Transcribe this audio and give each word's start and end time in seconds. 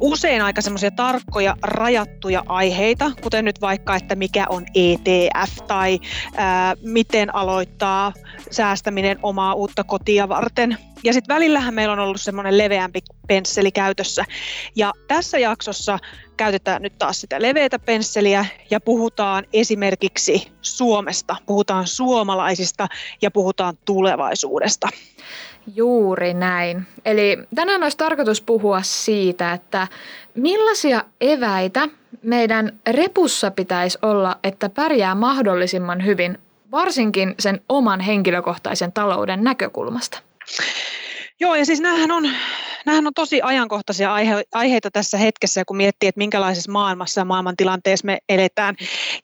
usein 0.00 0.42
aika 0.42 0.62
semmoisia 0.62 0.90
tarkkoja 0.90 1.56
rajattuja 1.62 2.42
aiheita, 2.46 3.10
kuten 3.22 3.44
nyt 3.44 3.60
vaikka, 3.60 3.96
että 3.96 4.14
mikä 4.14 4.46
on 4.48 4.64
ETF 4.74 5.66
tai 5.66 5.98
ää, 6.36 6.74
miten 6.82 7.34
aloittaa 7.34 8.12
säästäminen 8.50 9.18
omaa 9.22 9.54
uutta 9.54 9.84
kotia 9.84 10.28
varten. 10.28 10.78
Ja 11.04 11.12
sitten 11.12 11.34
välillähän 11.34 11.74
meillä 11.74 11.92
on 11.92 11.98
ollut 11.98 12.20
semmoinen 12.20 12.58
leveämpi 12.58 13.00
pensseli 13.28 13.72
käytössä. 13.72 14.24
Ja 14.76 14.92
tässä 15.08 15.38
jaksossa 15.38 15.98
käytetään 16.36 16.82
nyt 16.82 16.98
taas 16.98 17.20
sitä 17.20 17.42
leveätä 17.42 17.78
pensseliä 17.78 18.46
ja 18.70 18.80
puhutaan 18.80 19.44
esimerkiksi 19.52 20.52
Suomesta, 20.62 21.36
puhutaan 21.46 21.86
suomalaisista 21.86 22.86
ja 23.22 23.30
puhutaan 23.30 23.76
tulevaisuudesta. 23.84 24.88
Juuri 25.74 26.34
näin. 26.34 26.86
Eli 27.04 27.38
tänään 27.54 27.82
olisi 27.82 27.96
tarkoitus 27.96 28.40
puhua 28.42 28.82
siitä, 28.82 29.52
että 29.52 29.88
millaisia 30.34 31.04
eväitä 31.20 31.88
meidän 32.22 32.72
repussa 32.90 33.50
pitäisi 33.50 33.98
olla, 34.02 34.38
että 34.44 34.68
pärjää 34.68 35.14
mahdollisimman 35.14 36.04
hyvin, 36.04 36.38
varsinkin 36.70 37.34
sen 37.38 37.60
oman 37.68 38.00
henkilökohtaisen 38.00 38.92
talouden 38.92 39.44
näkökulmasta. 39.44 40.18
Joo, 41.40 41.54
ja 41.54 41.66
siis 41.66 41.80
näähän 41.80 42.10
on, 42.10 42.30
näähän 42.86 43.06
on 43.06 43.14
tosi 43.14 43.42
ajankohtaisia 43.42 44.14
aihe, 44.14 44.42
aiheita 44.54 44.90
tässä 44.90 45.18
hetkessä, 45.18 45.64
kun 45.64 45.76
miettii, 45.76 46.08
että 46.08 46.18
minkälaisessa 46.18 46.72
maailmassa 46.72 47.20
ja 47.20 47.24
maailmantilanteessa 47.24 48.06
me 48.06 48.18
eletään. 48.28 48.74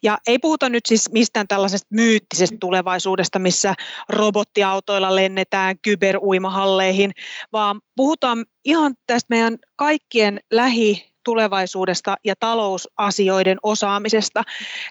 Ja 0.03 0.17
ei 0.27 0.39
puhuta 0.39 0.69
nyt 0.69 0.85
siis 0.85 1.11
mistään 1.11 1.47
tällaisesta 1.47 1.87
myyttisestä 1.89 2.57
tulevaisuudesta, 2.59 3.39
missä 3.39 3.73
robottiautoilla 4.09 5.15
lennetään 5.15 5.75
kyberuimahalleihin, 5.81 7.11
vaan 7.53 7.81
puhutaan 7.95 8.45
ihan 8.65 8.93
tästä 9.07 9.27
meidän 9.29 9.57
kaikkien 9.75 10.39
lähi 10.51 11.09
tulevaisuudesta 11.25 12.15
ja 12.25 12.35
talousasioiden 12.39 13.57
osaamisesta, 13.63 14.43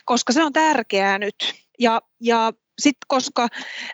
koska 0.04 0.32
se 0.32 0.42
on 0.42 0.52
tärkeää 0.52 1.18
nyt. 1.18 1.34
Ja, 1.78 2.02
ja 2.20 2.52
sitten 2.78 3.06
koska 3.08 3.48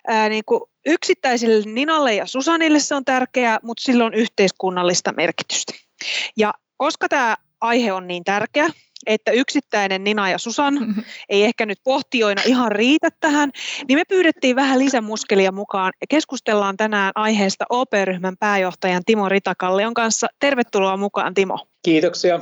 ää, 0.09 0.29
niin 0.29 0.45
kuin 0.47 0.61
yksittäisille 0.87 1.73
Ninalle 1.73 2.15
ja 2.15 2.27
Susanille 2.27 2.81
se 2.81 2.95
on 2.95 3.05
tärkeää, 3.05 3.59
mutta 3.63 3.83
sillä 3.83 4.05
on 4.05 4.15
yhteiskunnallista 4.15 5.13
merkitystä. 5.13 5.73
Ja 6.37 6.53
koska 6.77 7.09
tämä 7.09 7.37
aihe 7.61 7.93
on 7.93 8.07
niin 8.07 8.25
tärkeä, 8.25 8.71
että 9.07 9.31
yksittäinen 9.31 10.05
Nina 10.05 10.31
ja 10.31 10.39
Susan 10.39 10.75
ei 11.29 11.45
ehkä 11.45 11.67
nyt 11.67 11.79
pohtijoina 11.85 12.43
ihan 12.45 12.73
riitä 12.73 13.09
tähän, 13.21 13.51
niin 13.89 13.99
me 13.99 14.03
pyydettiin 14.09 14.57
vähän 14.57 14.79
lisämuskelia 14.79 15.53
mukaan 15.53 15.93
ja 16.01 16.07
keskustellaan 16.11 16.77
tänään 16.77 17.13
aiheesta 17.15 17.65
OP-ryhmän 17.69 18.37
pääjohtajan 18.41 19.03
Timo 19.07 19.29
Ritakallion 19.29 19.95
kanssa. 19.95 20.27
Tervetuloa 20.41 20.97
mukaan 20.97 21.35
Timo. 21.35 21.67
Kiitoksia. 21.83 22.41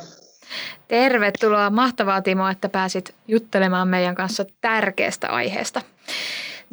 Tervetuloa. 0.89 1.71
Mahtavaa 1.71 2.23
Timo, 2.23 2.49
että 2.49 2.69
pääsit 2.69 3.15
juttelemaan 3.29 3.89
meidän 3.89 4.15
kanssa 4.15 4.45
tärkeästä 4.61 5.29
aiheesta. 5.29 5.83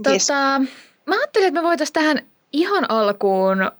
Yes. 0.08 0.28
Tota, 0.28 0.62
mä 1.10 1.16
ajattelin, 1.16 1.48
että 1.48 1.62
me 1.62 1.68
voitaisiin 1.68 1.94
tähän 1.94 2.20
ihan 2.54 2.86
alkuun 2.92 3.72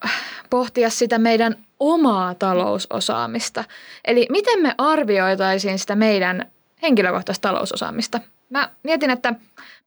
pohtia 0.50 0.90
sitä 0.90 1.18
meidän 1.18 1.56
omaa 1.80 2.34
talousosaamista. 2.34 3.64
Eli 4.04 4.26
miten 4.30 4.62
me 4.62 4.74
arvioitaisiin 4.78 5.78
sitä 5.78 5.96
meidän 5.96 6.50
henkilökohtaista 6.82 7.48
talousosaamista. 7.48 8.20
Mä 8.50 8.70
mietin, 8.82 9.10
että 9.10 9.32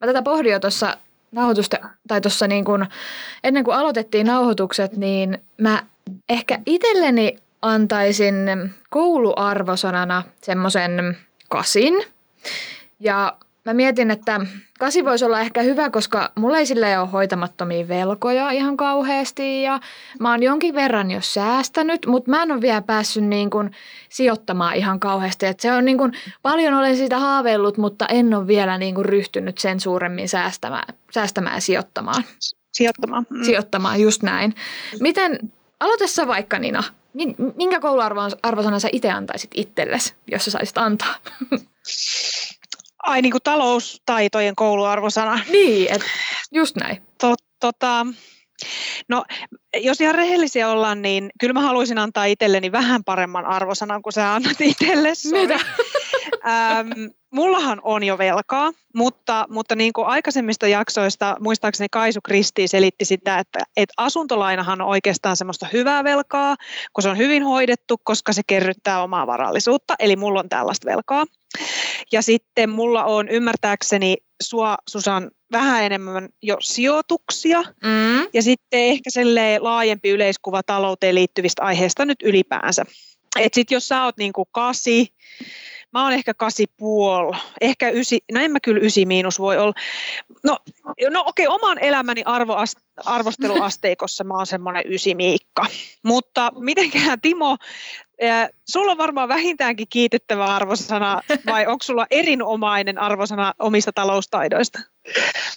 mä 0.02 0.08
tätä 0.08 0.22
pohdin 0.22 0.52
jo 0.52 0.60
tuossa 0.60 0.98
nauhoitusta, 1.32 1.78
tai 2.08 2.22
tuossa 2.22 2.48
niin 2.48 2.66
kuin, 2.66 2.86
ennen 3.44 3.64
kuin 3.64 3.78
aloitettiin 3.78 4.28
nauhoitukset, 4.28 4.98
niin 4.98 5.38
mä 5.58 5.84
ehkä 6.30 6.60
itselleni 6.66 7.38
antaisin 7.62 8.36
kouluarvosanana 8.90 10.24
semmoisen 10.42 11.18
kasin. 11.50 11.94
Ja 13.00 13.38
mä 13.66 13.74
mietin, 13.74 14.12
että 14.12 14.42
kasi 14.80 15.06
voisi 15.06 15.26
olla 15.26 15.42
ehkä 15.42 15.62
hyvä, 15.62 15.90
koska 15.90 16.32
mulla 16.36 16.58
ei 16.58 16.66
sille 16.66 17.00
ole 17.00 17.10
hoitamattomia 17.10 17.88
velkoja 17.88 18.52
ihan 18.52 18.78
kauheasti 18.78 19.64
ja 19.64 19.80
mä 20.20 20.32
oon 20.32 20.44
jonkin 20.44 20.76
verran 20.76 21.12
jo 21.12 21.22
säästänyt, 21.22 22.06
mutta 22.06 22.32
mä 22.32 22.44
en 22.44 22.52
ole 22.52 22.62
vielä 22.62 22.82
päässyt 22.82 23.24
niin 23.24 23.50
kuin 23.50 23.72
sijoittamaan 24.10 24.76
ihan 24.76 25.00
kauheasti. 25.00 25.46
Et 25.46 25.60
se 25.60 25.72
on 25.72 25.86
niin 25.86 25.98
kuin, 25.98 26.12
paljon 26.42 26.74
olen 26.74 26.98
siitä 26.98 27.20
haaveillut, 27.20 27.78
mutta 27.78 28.06
en 28.08 28.34
ole 28.34 28.48
vielä 28.48 28.78
niin 28.78 28.96
kuin 28.96 29.06
ryhtynyt 29.06 29.58
sen 29.58 29.80
suuremmin 29.80 30.30
säästämään, 30.30 30.94
säästämään 31.14 31.56
ja 31.56 31.62
sijoittamaan. 31.62 32.24
Sijoittamaan. 32.74 33.28
Mm. 33.30 33.44
Sijoittamaan, 33.44 34.02
just 34.02 34.24
näin. 34.24 34.56
Miten, 35.00 35.40
aloitessa 35.80 36.28
vaikka 36.28 36.60
Nina, 36.60 36.84
minkä 37.56 37.80
kouluarvosanan 37.80 38.82
sä 38.82 38.90
itse 38.92 39.12
antaisit 39.12 39.52
itsellesi, 39.56 40.14
jos 40.32 40.46
sä 40.46 40.52
saisit 40.52 40.78
antaa? 40.78 41.16
Ai 43.04 43.22
niin 43.22 43.32
kuin 43.32 43.44
taloustaitojen 43.44 44.56
kouluarvosana. 44.56 45.40
Niin, 45.52 45.92
et 45.92 46.02
just 46.52 46.76
näin. 46.76 47.02
To, 47.22 47.36
tota, 47.60 48.06
no, 49.10 49.26
jos 49.76 50.02
ihan 50.02 50.16
rehellisiä 50.16 50.70
ollaan, 50.70 51.02
niin 51.02 51.30
kyllä 51.40 51.54
mä 51.54 51.62
haluaisin 51.62 51.98
antaa 51.98 52.26
itselleni 52.26 52.72
vähän 52.72 53.04
paremman 53.04 53.46
arvosanan 53.46 54.02
kuin 54.02 54.14
sä 54.14 54.34
annat 54.34 54.62
itsellesi. 54.62 55.32
Mitä? 55.32 55.60
Ähm, 56.48 56.90
mullahan 57.34 57.80
on 57.84 58.04
jo 58.04 58.18
velkaa, 58.18 58.72
mutta, 58.96 59.46
mutta 59.50 59.76
niin 59.76 59.94
kuin 59.94 60.08
aikaisemmista 60.08 60.68
jaksoista 60.68 61.38
muistaakseni 61.40 61.88
Kaisu 61.92 62.20
Kristi 62.24 62.68
selitti 62.68 63.06
sitä, 63.06 63.40
että, 63.40 63.60
että 63.78 63.94
asuntolainahan 63.98 64.82
on 64.82 64.88
oikeastaan 64.88 65.38
semmoista 65.38 65.68
hyvää 65.74 66.04
velkaa, 66.04 66.56
kun 66.94 67.02
se 67.02 67.10
on 67.10 67.18
hyvin 67.18 67.44
hoidettu, 67.44 67.98
koska 68.04 68.34
se 68.34 68.42
kerryttää 68.48 69.04
omaa 69.04 69.28
varallisuutta, 69.28 69.96
eli 70.00 70.16
mulla 70.16 70.40
on 70.40 70.50
tällaista 70.50 70.92
velkaa. 70.92 71.26
Ja 72.12 72.22
sitten 72.22 72.70
mulla 72.70 73.04
on 73.04 73.30
ymmärtääkseni 73.30 74.18
sua, 74.44 74.78
Susan, 74.90 75.32
vähän 75.52 75.84
enemmän 75.84 76.30
jo 76.42 76.58
sijoituksia 76.62 77.64
Mm. 77.84 78.28
ja 78.34 78.42
sitten 78.42 78.80
ehkä 78.80 79.10
laajempi 79.60 80.10
yleiskuva 80.10 80.64
talouteen 80.64 81.16
liittyvistä 81.16 81.64
aiheista 81.64 82.06
nyt 82.06 82.22
ylipäänsä. 82.24 82.86
Et 83.40 83.54
sit 83.54 83.72
jos 83.72 83.88
sä 83.88 84.04
oot 84.04 84.18
niinku 84.18 84.46
kasi, 84.46 85.14
mä 85.94 86.04
oon 86.04 86.14
ehkä 86.14 86.34
kasi 86.34 86.66
puoli, 86.78 87.38
ehkä 87.62 87.90
ysi, 87.90 88.20
no 88.32 88.42
en 88.42 88.52
mä 88.52 88.60
kyllä 88.60 88.80
ysi 88.84 89.06
miinus 89.06 89.40
voi 89.40 89.58
olla. 89.58 89.74
No, 90.44 90.58
no 91.10 91.24
okei, 91.28 91.48
oman 91.48 91.80
elämäni 91.80 92.22
arvoast, 92.26 92.78
arvosteluasteikossa 93.06 94.24
mä 94.24 94.34
oon 94.34 94.46
semmoinen 94.46 94.84
ysi 94.86 95.16
Miikka. 95.16 95.66
Mutta 96.04 96.52
mitenkään 96.60 97.22
Timo, 97.22 97.58
sulla 98.70 98.92
on 98.92 98.98
varmaan 98.98 99.30
vähintäänkin 99.30 99.88
kiitettävä 99.90 100.46
arvosana 100.46 101.22
vai 101.46 101.68
onko 101.68 101.84
sulla 101.84 102.08
erinomainen 102.12 102.98
arvosana 102.98 103.54
omista 103.60 103.92
taloustaidoista? 103.92 104.80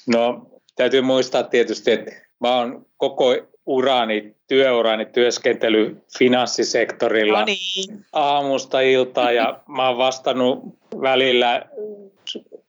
No, 0.06 0.46
täytyy 0.76 1.00
muistaa 1.00 1.42
tietysti, 1.42 1.90
että 1.90 2.10
mä 2.40 2.56
oon 2.56 2.86
koko 2.96 3.24
urani, 3.66 4.34
työurani 4.48 5.06
työskentely 5.06 5.96
finanssisektorilla 6.18 7.38
No 7.38 7.44
niin. 7.44 8.04
aamusta 8.12 8.80
iltaan 8.80 9.34
ja 9.34 9.60
mä 9.68 9.88
oon 9.88 9.98
vastannut 9.98 10.58
välillä 11.00 11.62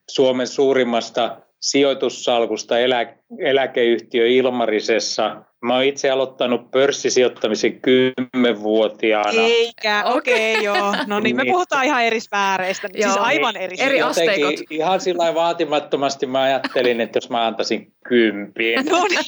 Suomen 0.10 0.48
suurimmasta 0.48 1.38
sijoitussalkusta 1.60 2.80
elä, 2.80 3.14
eläkeyhtiö 3.40 4.28
Ilmarisessa. 4.28 5.36
Mä 5.62 5.74
oon 5.74 5.84
itse 5.84 6.10
aloittanut 6.10 6.72
pörssisijoittamisen 6.72 7.82
kymmenvuotiaana. 7.82 9.42
Eikä, 9.42 10.04
okei 10.06 10.52
okay, 10.52 10.64
joo. 10.64 10.96
No 11.08 11.20
niin, 11.20 11.36
me 11.36 11.44
Niin. 11.44 11.54
puhutaan 11.54 11.86
ihan 11.86 12.04
eri 12.04 12.20
sfääreistä, 12.20 12.88
siis 12.92 13.06
Joo. 13.06 13.20
aivan 13.20 13.58
eri. 13.58 13.76
Eri 13.80 14.00
Jotenkin 14.00 14.32
asteikot. 14.32 14.72
Ihan 14.72 15.02
sillä 15.02 15.36
vaatimattomasti 15.36 16.26
mä 16.26 16.42
ajattelin, 16.42 17.02
että 17.02 17.18
jos 17.18 17.30
mä 17.30 17.48
antaisin 17.48 17.94
kympin. 18.08 18.86
No 18.90 19.08
niin. 19.08 19.26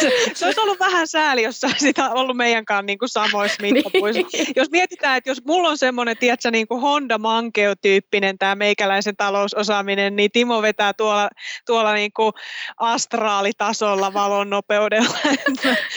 se, 0.00 0.12
se 0.34 0.46
olisi 0.46 0.60
ollut 0.60 0.80
vähän 0.80 1.08
sääli, 1.08 1.42
jos 1.42 1.60
sä 1.60 1.66
olisit 1.66 1.96
ollut 1.98 2.36
meidän 2.36 2.64
kanssa 2.64 2.82
niin 2.82 2.98
kuin 2.98 3.08
samoissa 3.08 3.62
mittapuissa. 3.62 4.22
Niin. 4.32 4.46
Jos 4.56 4.70
mietitään, 4.70 5.16
että 5.18 5.30
jos 5.30 5.44
mulla 5.44 5.68
on 5.68 5.78
semmoinen, 5.78 6.16
tiedätkö, 6.16 6.50
niin 6.50 6.68
kuin 6.68 6.80
Honda 6.80 7.18
Mankeo-tyyppinen 7.18 8.38
tämä 8.38 8.54
meikäläisen 8.54 9.16
talousosaaminen, 9.16 10.16
niin 10.16 10.30
Timo 10.32 10.62
vetää 10.62 10.92
tuolla, 10.92 11.28
tuolla 11.66 11.95
niin 11.96 12.12
kuin 12.12 12.32
astraalitasolla 12.76 14.14
valon 14.14 14.50
nopeudella. 14.50 15.18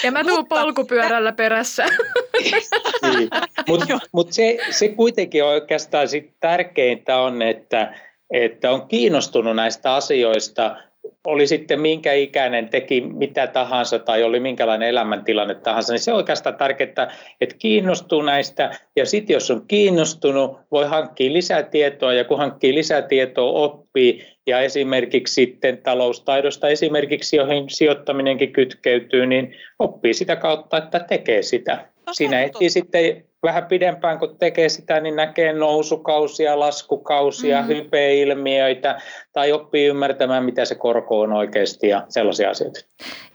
Ja 0.03 0.11
mä 0.11 0.23
tuun 0.23 0.47
polkupyörällä 0.47 1.31
perässä. 1.31 1.85
niin. 3.03 3.29
Mutta 3.67 3.99
mut 4.11 4.33
se, 4.33 4.57
se 4.69 4.87
kuitenkin 4.87 5.43
oikeastaan 5.43 6.07
sit 6.07 6.33
tärkeintä 6.39 7.17
on, 7.17 7.41
että, 7.41 7.93
että 8.31 8.71
on 8.71 8.87
kiinnostunut 8.87 9.55
näistä 9.55 9.93
asioista– 9.93 10.75
oli 11.27 11.47
sitten 11.47 11.81
minkä 11.81 12.13
ikäinen, 12.13 12.69
teki 12.69 13.01
mitä 13.01 13.47
tahansa 13.47 13.99
tai 13.99 14.23
oli 14.23 14.39
minkälainen 14.39 14.89
elämäntilanne 14.89 15.55
tahansa, 15.55 15.93
niin 15.93 15.99
se 15.99 16.11
on 16.11 16.17
oikeastaan 16.17 16.55
tärkeää, 16.55 17.11
että 17.41 17.55
kiinnostuu 17.59 18.21
näistä. 18.21 18.71
Ja 18.95 19.05
sitten 19.05 19.33
jos 19.33 19.51
on 19.51 19.67
kiinnostunut, 19.67 20.57
voi 20.71 20.87
hankkia 20.87 21.33
lisätietoa 21.33 22.13
ja 22.13 22.23
kun 22.23 22.37
hankkii 22.37 22.73
lisätietoa, 22.73 23.51
oppii. 23.51 24.25
Ja 24.47 24.59
esimerkiksi 24.59 25.33
sitten 25.33 25.77
taloustaidosta 25.77 26.67
esimerkiksi, 26.67 27.35
joihin 27.35 27.69
sijoittaminenkin 27.69 28.53
kytkeytyy, 28.53 29.25
niin 29.25 29.55
oppii 29.79 30.13
sitä 30.13 30.35
kautta, 30.35 30.77
että 30.77 30.99
tekee 30.99 31.41
sitä. 31.41 31.85
Siinä 32.11 32.41
ehtii 32.41 32.69
sitten 32.69 33.28
vähän 33.43 33.65
pidempään 33.65 34.19
kun 34.19 34.35
tekee 34.39 34.69
sitä, 34.69 34.99
niin 34.99 35.15
näkee 35.15 35.53
nousukausia, 35.53 36.59
laskukausia, 36.59 37.61
mm-hmm. 37.61 37.75
hypeilmiöitä 37.75 39.01
tai 39.33 39.51
oppii 39.51 39.85
ymmärtämään, 39.85 40.45
mitä 40.45 40.65
se 40.65 40.75
korko 40.75 41.19
on 41.19 41.33
oikeasti 41.33 41.87
ja 41.87 42.03
sellaisia 42.09 42.49
asioita. 42.49 42.79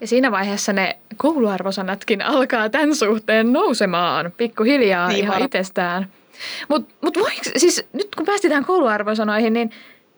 Ja 0.00 0.06
siinä 0.06 0.30
vaiheessa 0.30 0.72
ne 0.72 0.96
kouluarvosanatkin 1.16 2.22
alkaa 2.22 2.68
tämän 2.68 2.94
suhteen 2.94 3.52
nousemaan 3.52 4.32
pikkuhiljaa 4.36 5.08
niin 5.08 5.24
ihan 5.24 5.42
itsestään. 5.42 6.08
Mutta 6.68 6.94
mut 7.00 7.18
siis 7.56 7.86
nyt 7.92 8.14
kun 8.14 8.26
päästetään 8.26 8.64
kouluarvosanoihin, 8.64 9.52
niin 9.52 9.70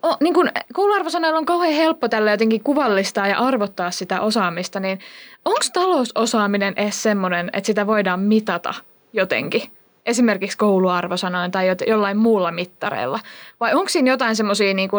o, 0.05 0.17
niin 0.21 0.35
kun 0.35 0.51
kouluarvosanoilla 0.73 1.39
on 1.39 1.47
kauhean 1.47 1.73
helppo 1.73 2.09
tällä 2.09 2.31
jotenkin 2.31 2.63
kuvallistaa 2.63 3.27
ja 3.27 3.39
arvottaa 3.39 3.91
sitä 3.91 4.21
osaamista, 4.21 4.81
niin 4.81 4.99
onko 5.45 5.65
talousosaaminen 5.73 6.75
edes 6.77 7.03
semmoinen, 7.03 7.51
että 7.53 7.67
sitä 7.67 7.87
voidaan 7.87 8.21
mitata 8.21 8.75
jotenkin? 9.13 9.76
Esimerkiksi 10.07 10.59
kouluarvosanoin 10.59 11.51
tai 11.51 11.67
jollain 11.87 12.17
muulla 12.17 12.51
mittareilla? 12.51 13.21
Vai 13.61 13.75
onko 13.75 13.89
siinä 13.89 14.11
jotain 14.11 14.37
semmoisia 14.37 14.75
niin 14.75 14.91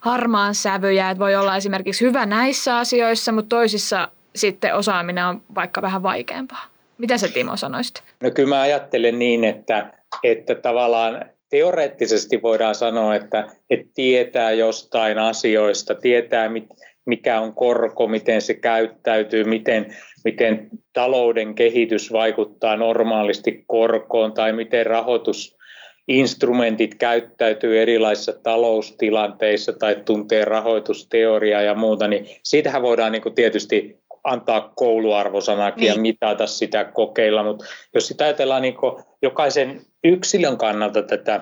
harmaan 0.00 0.54
sävyjä, 0.54 1.10
että 1.10 1.18
voi 1.18 1.34
olla 1.36 1.56
esimerkiksi 1.56 2.04
hyvä 2.04 2.26
näissä 2.26 2.76
asioissa, 2.76 3.32
mutta 3.32 3.56
toisissa 3.56 4.08
sitten 4.36 4.74
osaaminen 4.74 5.26
on 5.26 5.42
vaikka 5.54 5.82
vähän 5.82 6.02
vaikeampaa? 6.02 6.64
Mitä 6.98 7.18
sä 7.18 7.28
Timo 7.28 7.56
sanoisit? 7.56 8.02
No 8.22 8.30
kyllä 8.30 8.48
mä 8.48 8.60
ajattelen 8.60 9.18
niin, 9.18 9.44
että, 9.44 9.92
että 10.24 10.54
tavallaan 10.54 11.24
teoreettisesti 11.50 12.42
voidaan 12.42 12.74
sanoa, 12.74 13.14
että, 13.14 13.48
että 13.70 13.86
tietää 13.94 14.52
jostain 14.52 15.18
asioista, 15.18 15.94
tietää 15.94 16.48
mit, 16.48 16.66
mikä 17.06 17.40
on 17.40 17.54
korko, 17.54 18.08
miten 18.08 18.40
se 18.40 18.54
käyttäytyy, 18.54 19.44
miten, 19.44 19.96
miten 20.24 20.68
talouden 20.92 21.54
kehitys 21.54 22.12
vaikuttaa 22.12 22.76
normaalisti 22.76 23.64
korkoon 23.66 24.32
tai 24.32 24.52
miten 24.52 24.86
rahoitusinstrumentit 24.86 26.94
käyttäytyy 26.94 27.82
erilaisissa 27.82 28.32
taloustilanteissa 28.42 29.72
tai 29.72 29.96
tuntee 30.04 30.44
rahoitusteoriaa 30.44 31.62
ja 31.62 31.74
muuta, 31.74 32.08
niin 32.08 32.26
siitähän 32.42 32.82
voidaan 32.82 33.12
niin 33.12 33.22
kuin 33.22 33.34
tietysti 33.34 34.04
antaa 34.24 34.72
kouluarvosanakin 34.76 35.80
niin. 35.80 35.94
ja 35.94 36.00
mitata 36.00 36.46
sitä 36.46 36.84
kokeilla, 36.84 37.42
mutta 37.42 37.64
jos 37.94 38.08
sitä 38.08 38.24
ajatellaan 38.24 38.62
niin 38.62 38.74
jokaisen 39.22 39.80
yksilön 40.04 40.58
kannalta 40.58 41.02
tätä 41.02 41.40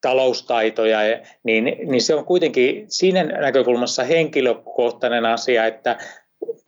taloustaitoja, 0.00 0.98
niin, 1.42 1.64
niin 1.64 2.02
se 2.02 2.14
on 2.14 2.24
kuitenkin 2.24 2.84
siinä 2.88 3.24
näkökulmassa 3.24 4.04
henkilökohtainen 4.04 5.26
asia, 5.26 5.66
että 5.66 5.98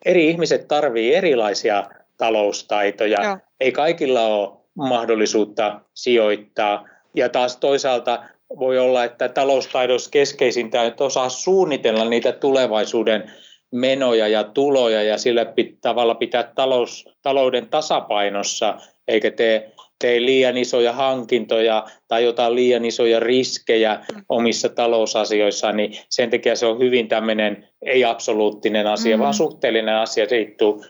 eri 0.04 0.28
ihmiset 0.28 0.68
tarvitsevat 0.68 1.18
erilaisia 1.18 1.84
taloustaitoja. 2.16 3.22
Joo. 3.22 3.38
Ei 3.60 3.72
kaikilla 3.72 4.26
ole 4.26 4.58
mahdollisuutta 4.74 5.80
sijoittaa. 5.94 6.88
Ja 7.14 7.28
taas 7.28 7.56
toisaalta 7.56 8.24
voi 8.58 8.78
olla, 8.78 9.04
että 9.04 9.28
taloustaidossa 9.28 10.10
keskeisintä 10.10 10.80
on, 10.80 10.86
että 10.86 11.04
osaa 11.04 11.28
suunnitella 11.28 12.04
niitä 12.04 12.32
tulevaisuuden 12.32 13.32
menoja 13.70 14.28
ja 14.28 14.44
tuloja 14.44 15.02
ja 15.02 15.18
sillä 15.18 15.44
pit, 15.44 15.80
tavalla 15.80 16.14
pitää 16.14 16.42
talous, 16.54 17.08
talouden 17.22 17.68
tasapainossa, 17.68 18.78
eikä 19.08 19.30
tee 19.30 19.72
tee 20.02 20.20
liian 20.20 20.56
isoja 20.56 20.92
hankintoja 20.92 21.84
tai 22.08 22.24
jotain 22.24 22.54
liian 22.54 22.84
isoja 22.84 23.20
riskejä 23.20 23.94
mm. 23.94 24.22
omissa 24.28 24.68
talousasioissaan, 24.68 25.76
niin 25.76 25.92
sen 26.10 26.30
takia 26.30 26.56
se 26.56 26.66
on 26.66 26.78
hyvin 26.78 27.08
tämmöinen 27.08 27.68
ei-absoluuttinen 27.82 28.86
asia, 28.86 29.16
mm. 29.16 29.22
vaan 29.22 29.34
suhteellinen 29.34 29.94
asia, 29.94 30.26
riippuu, 30.30 30.84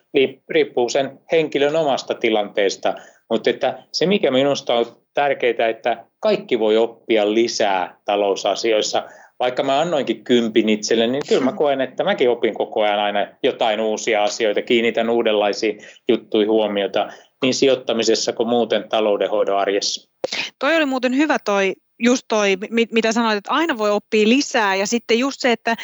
riippuu 0.49 0.89
sen 0.89 1.19
henkilön 1.33 1.77
omasta 1.77 2.15
tilanteesta. 2.15 2.95
Mutta 3.31 3.51
että 3.51 3.83
se, 3.93 4.07
mikä 4.07 4.31
minusta 4.31 4.75
on 4.75 4.87
tärkeää, 5.15 5.69
että 5.69 6.05
kaikki 6.21 6.59
voi 6.59 6.77
oppia 6.77 7.35
lisää 7.35 7.97
talousasioissa. 8.05 9.03
Vaikka 9.41 9.63
mä 9.63 9.81
annoinkin 9.81 10.25
kympin 10.25 10.69
itselle, 10.69 11.07
niin 11.07 11.23
kyllä 11.29 11.45
mä 11.45 11.53
koen, 11.53 11.81
että 11.81 12.05
mäkin 12.05 12.31
opin 12.31 12.55
koko 12.55 12.83
ajan 12.83 13.01
aina 13.01 13.27
jotain 13.43 13.81
uusia 13.81 14.25
asioita, 14.25 14.63
kiinnitän 14.63 15.11
uudenlaisiin 15.11 15.79
juttuihin 16.09 16.51
huomiota 16.51 17.09
niin 17.43 17.55
sijoittamisessa 17.55 18.33
kuin 18.33 18.49
muuten 18.49 18.89
taloudenhoidon 18.89 19.59
arjessa. 19.59 20.11
Toi 20.59 20.77
oli 20.77 20.87
muuten 20.87 21.17
hyvä 21.17 21.37
toi 21.45 21.75
just 22.03 22.23
toi, 22.29 22.57
mitä 22.93 23.13
sanoit, 23.13 23.39
että 23.39 23.51
aina 23.51 23.79
voi 23.79 23.91
oppia 23.91 24.29
lisää 24.29 24.75
ja 24.75 24.87
sitten 24.87 25.19
just 25.19 25.41
se, 25.41 25.53
että, 25.53 25.77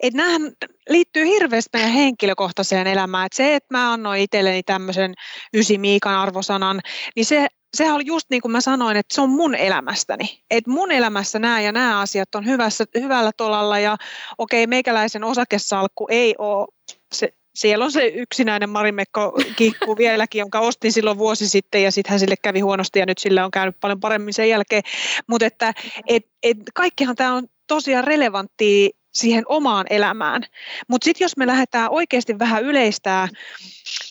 että 0.00 0.16
näähän 0.16 0.52
liittyy 0.88 1.26
hirveästi 1.26 1.70
meidän 1.72 1.92
henkilökohtaiseen 1.92 2.86
elämään. 2.86 3.26
Että 3.26 3.36
se, 3.36 3.54
että 3.54 3.74
mä 3.74 3.92
annoin 3.92 4.20
itselleni 4.20 4.62
tämmöisen 4.62 5.14
ysi 5.54 5.78
Miikan 5.78 6.14
arvosanan, 6.14 6.80
niin 7.16 7.24
se, 7.24 7.46
sehän 7.76 7.94
oli 7.94 8.06
just 8.06 8.26
niin 8.30 8.42
kuin 8.42 8.52
mä 8.52 8.60
sanoin, 8.60 8.96
että 8.96 9.14
se 9.14 9.20
on 9.20 9.30
mun 9.30 9.54
elämästäni. 9.54 10.42
Että 10.50 10.70
mun 10.70 10.92
elämässä 10.92 11.38
nämä 11.38 11.60
ja 11.60 11.72
nämä 11.72 12.00
asiat 12.00 12.34
on 12.34 12.46
hyvässä, 12.46 12.84
hyvällä 12.94 13.30
tolalla 13.36 13.78
ja 13.78 13.96
okei, 14.38 14.66
meikäläisen 14.66 15.24
osakesalkku 15.24 16.06
ei 16.10 16.34
ole 16.38 16.66
se, 17.14 17.32
siellä 17.54 17.84
on 17.84 17.92
se 17.92 18.06
yksinäinen 18.06 18.70
Marimekko 18.70 19.32
kiikku 19.56 19.96
vieläkin, 19.98 20.38
jonka 20.38 20.60
ostin 20.60 20.92
silloin 20.92 21.18
vuosi 21.18 21.48
sitten 21.48 21.82
ja 21.82 21.92
sitten 21.92 22.10
hän 22.10 22.20
sille 22.20 22.34
kävi 22.42 22.60
huonosti 22.60 22.98
ja 22.98 23.06
nyt 23.06 23.18
sillä 23.18 23.44
on 23.44 23.50
käynyt 23.50 23.76
paljon 23.80 24.00
paremmin 24.00 24.34
sen 24.34 24.48
jälkeen. 24.48 24.82
Mutta 25.26 25.46
että 25.46 25.72
et, 26.06 26.26
et, 26.42 26.56
kaikkihan 26.74 27.16
tämä 27.16 27.34
on 27.34 27.46
tosiaan 27.66 28.04
relevanttia 28.04 28.88
siihen 29.14 29.44
omaan 29.46 29.86
elämään. 29.90 30.42
Mutta 30.88 31.04
sitten 31.04 31.24
jos 31.24 31.36
me 31.36 31.46
lähdetään 31.46 31.90
oikeasti 31.90 32.38
vähän 32.38 32.62
yleistää, 32.62 33.28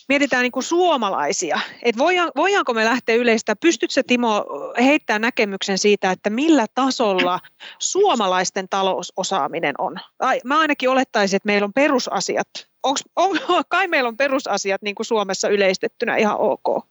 mietitään 0.09 0.43
niin 0.43 0.51
kuin 0.51 0.63
suomalaisia, 0.63 1.59
että 1.83 2.03
voidaanko 2.35 2.73
me 2.73 2.85
lähteä 2.85 3.15
yleistää, 3.15 3.55
pystytkö 3.55 4.03
Timo 4.07 4.45
heittää 4.77 5.19
näkemyksen 5.19 5.77
siitä, 5.77 6.11
että 6.11 6.29
millä 6.29 6.65
tasolla 6.75 7.39
suomalaisten 7.79 8.69
talousosaaminen 8.69 9.75
on? 9.77 9.95
Ai, 10.19 10.41
mä 10.43 10.59
ainakin 10.59 10.89
olettaisin, 10.89 11.37
että 11.37 11.47
meillä 11.47 11.65
on 11.65 11.73
perusasiat 11.73 12.70
onks, 12.83 13.03
on, 13.15 13.39
kai 13.69 13.87
meillä 13.87 14.07
on 14.07 14.17
perusasiat 14.17 14.81
niin 14.81 14.95
kuin 14.95 15.05
Suomessa 15.05 15.49
yleistettynä 15.49 16.17
ihan 16.17 16.37
ok? 16.39 16.85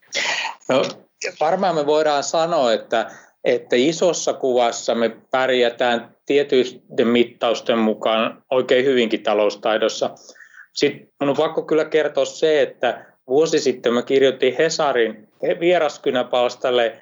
No, 0.68 0.82
varmaan 1.40 1.74
me 1.74 1.86
voidaan 1.86 2.22
sanoa, 2.22 2.72
että, 2.72 3.10
että 3.44 3.76
isossa 3.76 4.32
kuvassa 4.32 4.94
me 4.94 5.08
pärjätään 5.30 6.16
tietyiden 6.26 7.08
mittausten 7.08 7.78
mukaan 7.78 8.42
oikein 8.50 8.84
hyvinkin 8.84 9.22
taloustaidossa. 9.22 10.10
Sitten 10.72 11.08
minun 11.20 11.30
on 11.30 11.36
pakko 11.36 11.62
kyllä 11.62 11.84
kertoa 11.84 12.24
se, 12.24 12.62
että 12.62 13.06
vuosi 13.28 13.58
sitten 13.58 13.92
mä 13.92 14.02
kirjoitin 14.02 14.56
Hesarin 14.58 15.28
vieraskynäpalstalle 15.60 17.00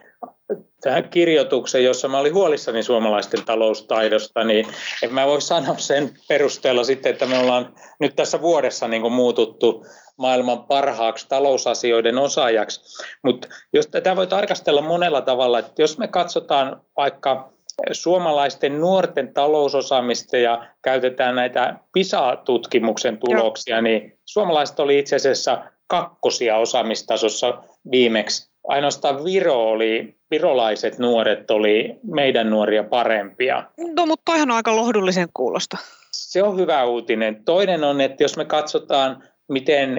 tähän 0.80 1.08
kirjoitukseen, 1.08 1.84
jossa 1.84 2.08
mä 2.08 2.18
olin 2.18 2.34
huolissani 2.34 2.82
suomalaisten 2.82 3.44
taloustaidosta, 3.44 4.44
niin 4.44 4.66
en 5.02 5.14
mä 5.14 5.26
voi 5.26 5.40
sanoa 5.40 5.78
sen 5.78 6.10
perusteella 6.28 6.84
sitten, 6.84 7.12
että 7.12 7.26
me 7.26 7.38
ollaan 7.38 7.74
nyt 8.00 8.16
tässä 8.16 8.40
vuodessa 8.40 8.88
niin 8.88 9.02
kuin 9.02 9.12
muututtu 9.12 9.86
maailman 10.16 10.64
parhaaksi 10.64 11.26
talousasioiden 11.28 12.18
osaajaksi. 12.18 12.80
Mutta 13.24 13.48
jos 13.72 13.86
tätä 13.86 14.16
voi 14.16 14.26
tarkastella 14.26 14.80
monella 14.82 15.20
tavalla, 15.20 15.58
että 15.58 15.82
jos 15.82 15.98
me 15.98 16.08
katsotaan 16.08 16.80
vaikka 16.96 17.52
suomalaisten 17.92 18.80
nuorten 18.80 19.34
talousosaamista 19.34 20.36
ja 20.36 20.66
käytetään 20.82 21.34
näitä 21.34 21.74
PISA-tutkimuksen 21.92 23.18
tuloksia, 23.18 23.80
niin 23.80 24.18
suomalaiset 24.24 24.80
oli 24.80 24.98
itse 24.98 25.16
asiassa 25.16 25.64
kakkosia 25.86 26.56
osaamistasossa 26.56 27.62
viimeksi 27.90 28.50
ainoastaan 28.68 29.24
Viro 29.24 29.68
oli, 29.68 30.14
virolaiset 30.30 30.98
nuoret 30.98 31.50
oli 31.50 31.96
meidän 32.02 32.50
nuoria 32.50 32.84
parempia. 32.84 33.64
No 33.96 34.06
mutta 34.06 34.22
toihan 34.24 34.50
on 34.50 34.56
aika 34.56 34.76
lohdullisen 34.76 35.28
kuulosta. 35.34 35.78
Se 36.12 36.42
on 36.42 36.58
hyvä 36.58 36.84
uutinen. 36.84 37.44
Toinen 37.44 37.84
on, 37.84 38.00
että 38.00 38.24
jos 38.24 38.36
me 38.36 38.44
katsotaan, 38.44 39.22
miten 39.48 39.98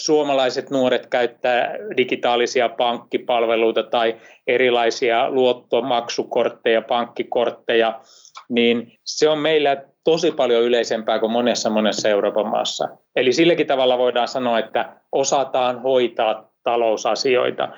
suomalaiset 0.00 0.70
nuoret 0.70 1.06
käyttää 1.06 1.74
digitaalisia 1.96 2.68
pankkipalveluita 2.68 3.82
tai 3.82 4.16
erilaisia 4.46 5.30
luottomaksukortteja, 5.30 6.82
pankkikortteja, 6.82 8.00
niin 8.48 8.92
se 9.04 9.28
on 9.28 9.38
meillä 9.38 9.84
tosi 10.04 10.32
paljon 10.32 10.62
yleisempää 10.62 11.18
kuin 11.18 11.32
monessa 11.32 11.70
monessa 11.70 12.08
Euroopan 12.08 12.46
maassa. 12.46 12.88
Eli 13.16 13.32
silläkin 13.32 13.66
tavalla 13.66 13.98
voidaan 13.98 14.28
sanoa, 14.28 14.58
että 14.58 14.96
osataan 15.12 15.82
hoitaa 15.82 16.49
talousasioita. 16.70 17.68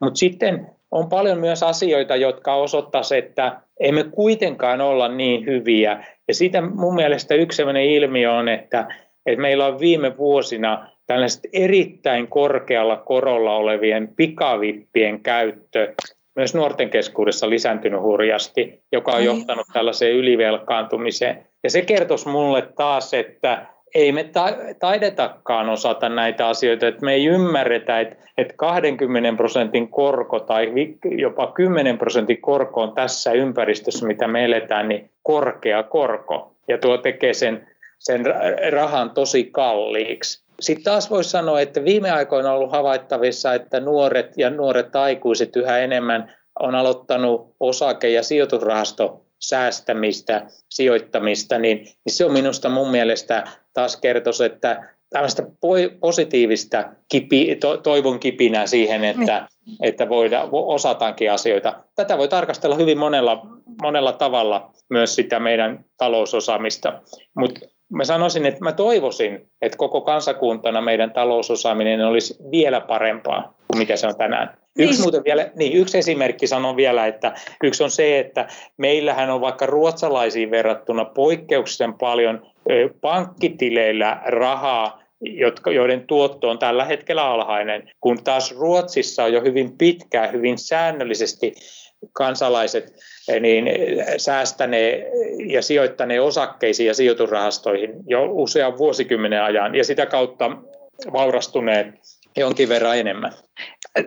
Mutta 0.00 0.18
sitten 0.18 0.66
on 0.90 1.08
paljon 1.08 1.38
myös 1.38 1.62
asioita, 1.62 2.16
jotka 2.16 2.54
osoittaisivat, 2.54 3.24
että 3.24 3.60
emme 3.80 4.04
kuitenkaan 4.04 4.80
olla 4.80 5.08
niin 5.08 5.46
hyviä. 5.46 6.04
Ja 6.28 6.34
siitä 6.34 6.60
mun 6.60 6.94
mielestä 6.94 7.34
yksi 7.34 7.56
sellainen 7.56 7.84
ilmiö 7.84 8.32
on, 8.32 8.48
että, 8.48 8.94
että 9.26 9.40
meillä 9.40 9.66
on 9.66 9.80
viime 9.80 10.16
vuosina 10.16 10.90
tällaiset 11.06 11.40
erittäin 11.52 12.28
korkealla 12.28 12.96
korolla 12.96 13.56
olevien 13.56 14.08
pikavippien 14.16 15.20
käyttö 15.20 15.94
myös 16.36 16.54
nuorten 16.54 16.90
keskuudessa 16.90 17.50
lisääntynyt 17.50 18.00
hurjasti, 18.00 18.82
joka 18.92 19.12
on 19.12 19.24
johtanut 19.24 19.66
tällaiseen 19.72 20.16
ylivelkaantumiseen. 20.16 21.46
Ja 21.64 21.70
se 21.70 21.82
kertoisi 21.82 22.28
mulle 22.28 22.62
taas, 22.76 23.14
että 23.14 23.66
ei 23.94 24.12
me 24.12 24.30
taidetakaan 24.78 25.68
osata 25.68 26.08
näitä 26.08 26.48
asioita, 26.48 26.86
että 26.86 27.04
me 27.04 27.14
ei 27.14 27.26
ymmärretä, 27.26 28.00
että, 28.00 28.16
että 28.38 28.54
20 28.56 29.36
prosentin 29.36 29.88
korko 29.88 30.40
tai 30.40 30.72
jopa 31.18 31.46
10 31.46 31.98
prosentin 31.98 32.40
korko 32.40 32.82
on 32.82 32.92
tässä 32.92 33.32
ympäristössä, 33.32 34.06
mitä 34.06 34.28
me 34.28 34.44
eletään, 34.44 34.88
niin 34.88 35.10
korkea 35.22 35.82
korko. 35.82 36.54
Ja 36.68 36.78
tuo 36.78 36.98
tekee 36.98 37.34
sen, 37.34 37.66
sen 37.98 38.24
rahan 38.72 39.10
tosi 39.10 39.44
kalliiksi. 39.44 40.44
Sitten 40.60 40.84
taas 40.84 41.10
voisi 41.10 41.30
sanoa, 41.30 41.60
että 41.60 41.84
viime 41.84 42.10
aikoina 42.10 42.50
on 42.50 42.56
ollut 42.56 42.72
havaittavissa, 42.72 43.54
että 43.54 43.80
nuoret 43.80 44.32
ja 44.36 44.50
nuoret 44.50 44.96
aikuiset 44.96 45.56
yhä 45.56 45.78
enemmän 45.78 46.34
on 46.60 46.74
aloittanut 46.74 47.54
osake- 47.60 48.10
ja 48.10 48.22
sijoitusrahasto 48.22 49.24
säästämistä, 49.38 50.46
sijoittamista, 50.68 51.58
niin, 51.58 51.78
niin 51.78 52.14
se 52.14 52.24
on 52.24 52.32
minusta 52.32 52.68
mun 52.68 52.90
mielestä 52.90 53.44
taas 53.72 53.96
kertoisi, 53.96 54.44
että 54.44 54.94
tällaista 55.10 55.42
positiivista 56.00 56.84
kipi, 57.08 57.56
to, 57.56 57.76
toivon 57.76 58.20
kipinää 58.20 58.66
siihen, 58.66 59.04
että, 59.04 59.48
mm. 59.66 59.76
että 59.82 60.08
voidaan, 60.08 60.48
osataankin 60.52 61.32
asioita. 61.32 61.84
Tätä 61.94 62.18
voi 62.18 62.28
tarkastella 62.28 62.76
hyvin 62.76 62.98
monella, 62.98 63.46
monella 63.82 64.12
tavalla 64.12 64.70
myös 64.90 65.14
sitä 65.14 65.40
meidän 65.40 65.84
talousosaamista, 65.96 67.02
mutta 67.36 67.60
mä 67.90 68.04
sanoisin, 68.04 68.46
että 68.46 68.64
mä 68.64 68.72
toivoisin, 68.72 69.50
että 69.62 69.78
koko 69.78 70.00
kansakuntana 70.00 70.80
meidän 70.80 71.12
talousosaaminen 71.12 72.06
olisi 72.06 72.36
vielä 72.50 72.80
parempaa 72.80 73.54
kuin 73.66 73.78
mitä 73.78 73.96
se 73.96 74.06
on 74.06 74.16
tänään. 74.16 74.60
Yksi, 74.78 74.92
niin. 74.92 75.02
muuten 75.02 75.24
vielä, 75.24 75.50
niin, 75.56 75.72
yksi 75.72 75.98
esimerkki 75.98 76.46
sanon 76.46 76.76
vielä, 76.76 77.06
että 77.06 77.34
yksi 77.62 77.84
on 77.84 77.90
se, 77.90 78.18
että 78.18 78.48
meillähän 78.76 79.30
on 79.30 79.40
vaikka 79.40 79.66
ruotsalaisiin 79.66 80.50
verrattuna 80.50 81.04
poikkeuksellisen 81.04 81.94
paljon 81.94 82.46
pankkitileillä 83.00 84.20
rahaa, 84.26 85.02
jotka, 85.20 85.70
joiden 85.70 86.06
tuotto 86.06 86.50
on 86.50 86.58
tällä 86.58 86.84
hetkellä 86.84 87.24
alhainen, 87.24 87.90
kun 88.00 88.24
taas 88.24 88.54
Ruotsissa 88.56 89.24
on 89.24 89.32
jo 89.32 89.40
hyvin 89.40 89.78
pitkään, 89.78 90.32
hyvin 90.32 90.58
säännöllisesti 90.58 91.54
kansalaiset 92.12 92.92
niin 93.40 93.64
säästänee 94.16 95.10
ja 95.46 95.62
sijoittanee 95.62 96.20
osakkeisiin 96.20 96.86
ja 96.86 96.94
sijoitusrahastoihin 96.94 97.90
jo 98.06 98.24
usean 98.30 98.78
vuosikymmenen 98.78 99.42
ajan 99.42 99.74
ja 99.74 99.84
sitä 99.84 100.06
kautta 100.06 100.50
vaurastuneet 101.12 101.86
jonkin 102.36 102.68
verran 102.68 102.98
enemmän. 102.98 103.32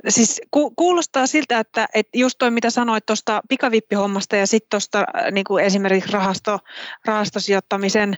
Siis 0.10 0.42
ku, 0.52 0.72
kuulostaa 0.76 1.28
siltä, 1.28 1.60
että, 1.60 1.88
että 1.94 2.18
just 2.18 2.36
toi 2.38 2.52
mitä 2.52 2.70
sanoit 2.70 3.06
tuosta 3.06 3.42
pikavippihommasta 3.50 4.36
ja 4.36 4.48
sitten 4.48 4.70
tuosta 4.70 5.06
niin 5.32 5.60
esimerkiksi 5.62 6.12
rahasto, 6.12 6.60
rahastosijoittamisen 7.06 8.16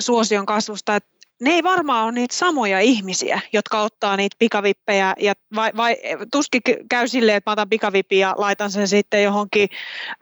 suosion 0.00 0.46
kasvusta, 0.46 0.96
että 0.96 1.10
ne 1.42 1.50
ei 1.50 1.62
varmaan 1.62 2.04
ole 2.04 2.12
niitä 2.12 2.36
samoja 2.36 2.80
ihmisiä, 2.80 3.40
jotka 3.52 3.82
ottaa 3.82 4.16
niitä 4.16 4.36
pikavippejä 4.38 5.14
ja 5.18 5.32
vai, 5.54 5.70
vai 5.76 5.96
tuskin 6.32 6.62
käy 6.90 7.08
silleen, 7.08 7.36
että 7.36 7.50
mä 7.50 7.52
otan 7.52 7.68
pikavipin 7.68 8.18
ja 8.18 8.34
laitan 8.38 8.70
sen 8.70 8.88
sitten 8.88 9.22
johonkin 9.22 9.68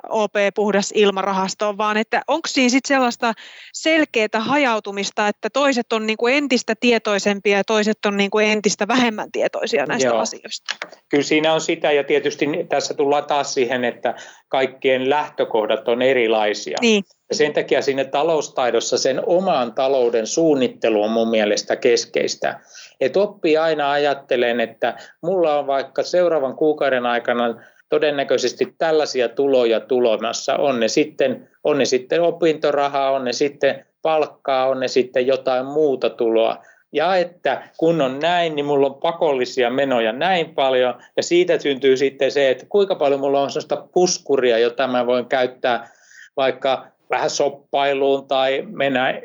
OP 0.08 0.32
puhdas 0.54 0.92
ilmarahastoon, 0.94 1.78
vaan 1.78 1.96
että 1.96 2.22
onko 2.28 2.48
siinä 2.48 2.68
sitten 2.68 2.88
sellaista 2.88 3.32
selkeää 3.72 4.28
hajautumista, 4.38 5.28
että 5.28 5.50
toiset 5.50 5.92
on 5.92 6.06
niinku 6.06 6.26
entistä 6.26 6.74
tietoisempia 6.80 7.56
ja 7.56 7.64
toiset 7.64 7.98
on 8.06 8.16
niinku 8.16 8.38
entistä 8.38 8.88
vähemmän 8.88 9.32
tietoisia 9.32 9.86
näistä 9.86 10.08
Joo. 10.08 10.18
asioista? 10.18 10.76
Kyllä 11.08 11.24
siinä 11.24 11.54
on 11.54 11.60
sitä 11.60 11.92
ja 11.92 12.04
tietysti 12.04 12.46
tässä 12.68 12.94
tullaan 12.94 13.24
taas 13.24 13.54
siihen, 13.54 13.84
että 13.84 14.14
kaikkien 14.48 15.10
lähtökohdat 15.10 15.88
on 15.88 16.02
erilaisia. 16.02 16.76
Niin. 16.80 17.04
Ja 17.30 17.36
sen 17.36 17.52
takia 17.52 17.82
sinne 17.82 18.04
taloustaidossa 18.04 18.98
sen 18.98 19.22
oman 19.26 19.72
talouden 19.72 20.26
suunnittelu 20.26 21.02
on 21.02 21.10
mun 21.10 21.28
mielestä 21.28 21.76
keskeistä. 21.76 22.60
Että 23.00 23.20
oppii 23.20 23.56
aina 23.56 23.90
ajattelen, 23.90 24.60
että 24.60 24.98
mulla 25.22 25.58
on 25.58 25.66
vaikka 25.66 26.02
seuraavan 26.02 26.56
kuukauden 26.56 27.06
aikana 27.06 27.54
todennäköisesti 27.88 28.74
tällaisia 28.78 29.28
tuloja 29.28 29.80
tulomassa. 29.80 30.56
On 30.56 30.80
ne 30.80 30.88
sitten, 30.88 31.48
on 31.64 31.78
ne 31.78 31.84
sitten 31.84 32.22
opintorahaa, 32.22 33.10
on 33.10 33.24
ne 33.24 33.32
sitten 33.32 33.86
palkkaa, 34.02 34.66
on 34.66 34.80
ne 34.80 34.88
sitten 34.88 35.26
jotain 35.26 35.66
muuta 35.66 36.10
tuloa. 36.10 36.64
Ja 36.92 37.16
että 37.16 37.62
kun 37.76 38.00
on 38.00 38.18
näin, 38.20 38.56
niin 38.56 38.66
mulla 38.66 38.86
on 38.86 38.94
pakollisia 38.94 39.70
menoja 39.70 40.12
näin 40.12 40.54
paljon, 40.54 40.94
ja 41.16 41.22
siitä 41.22 41.58
syntyy 41.58 41.96
sitten 41.96 42.30
se, 42.30 42.50
että 42.50 42.66
kuinka 42.68 42.94
paljon 42.94 43.20
mulla 43.20 43.40
on 43.40 43.50
sellaista 43.50 43.88
puskuria, 43.94 44.58
jota 44.58 44.86
mä 44.86 45.06
voin 45.06 45.26
käyttää 45.26 45.90
vaikka 46.36 46.86
vähän 47.10 47.30
soppailuun 47.30 48.28
tai 48.28 48.62
mennä, 48.66 49.20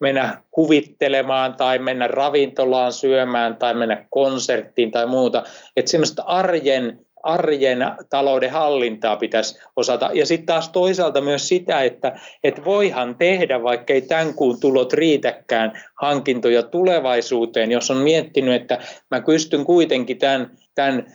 mennä 0.00 0.42
kuvittelemaan 0.50 1.54
tai 1.54 1.78
mennä 1.78 2.06
ravintolaan 2.06 2.92
syömään 2.92 3.56
tai 3.56 3.74
mennä 3.74 4.06
konserttiin 4.10 4.90
tai 4.90 5.06
muuta. 5.06 5.42
Että 5.76 5.90
semmoista 5.90 6.22
arjen, 6.22 6.98
arjen 7.22 7.78
talouden 8.10 8.50
hallintaa 8.50 9.16
pitäisi 9.16 9.58
osata. 9.76 10.10
Ja 10.14 10.26
sitten 10.26 10.46
taas 10.46 10.68
toisaalta 10.68 11.20
myös 11.20 11.48
sitä, 11.48 11.82
että 11.82 12.20
et 12.44 12.64
voihan 12.64 13.16
tehdä, 13.16 13.62
vaikka 13.62 13.92
ei 13.92 14.02
tämän 14.02 14.34
kuun 14.34 14.60
tulot 14.60 14.92
riitäkään 14.92 15.72
hankintoja 16.02 16.62
tulevaisuuteen, 16.62 17.72
jos 17.72 17.90
on 17.90 17.96
miettinyt, 17.96 18.62
että 18.62 18.78
mä 19.10 19.20
pystyn 19.20 19.64
kuitenkin 19.64 20.18
tämän, 20.18 20.50
tämän 20.74 21.06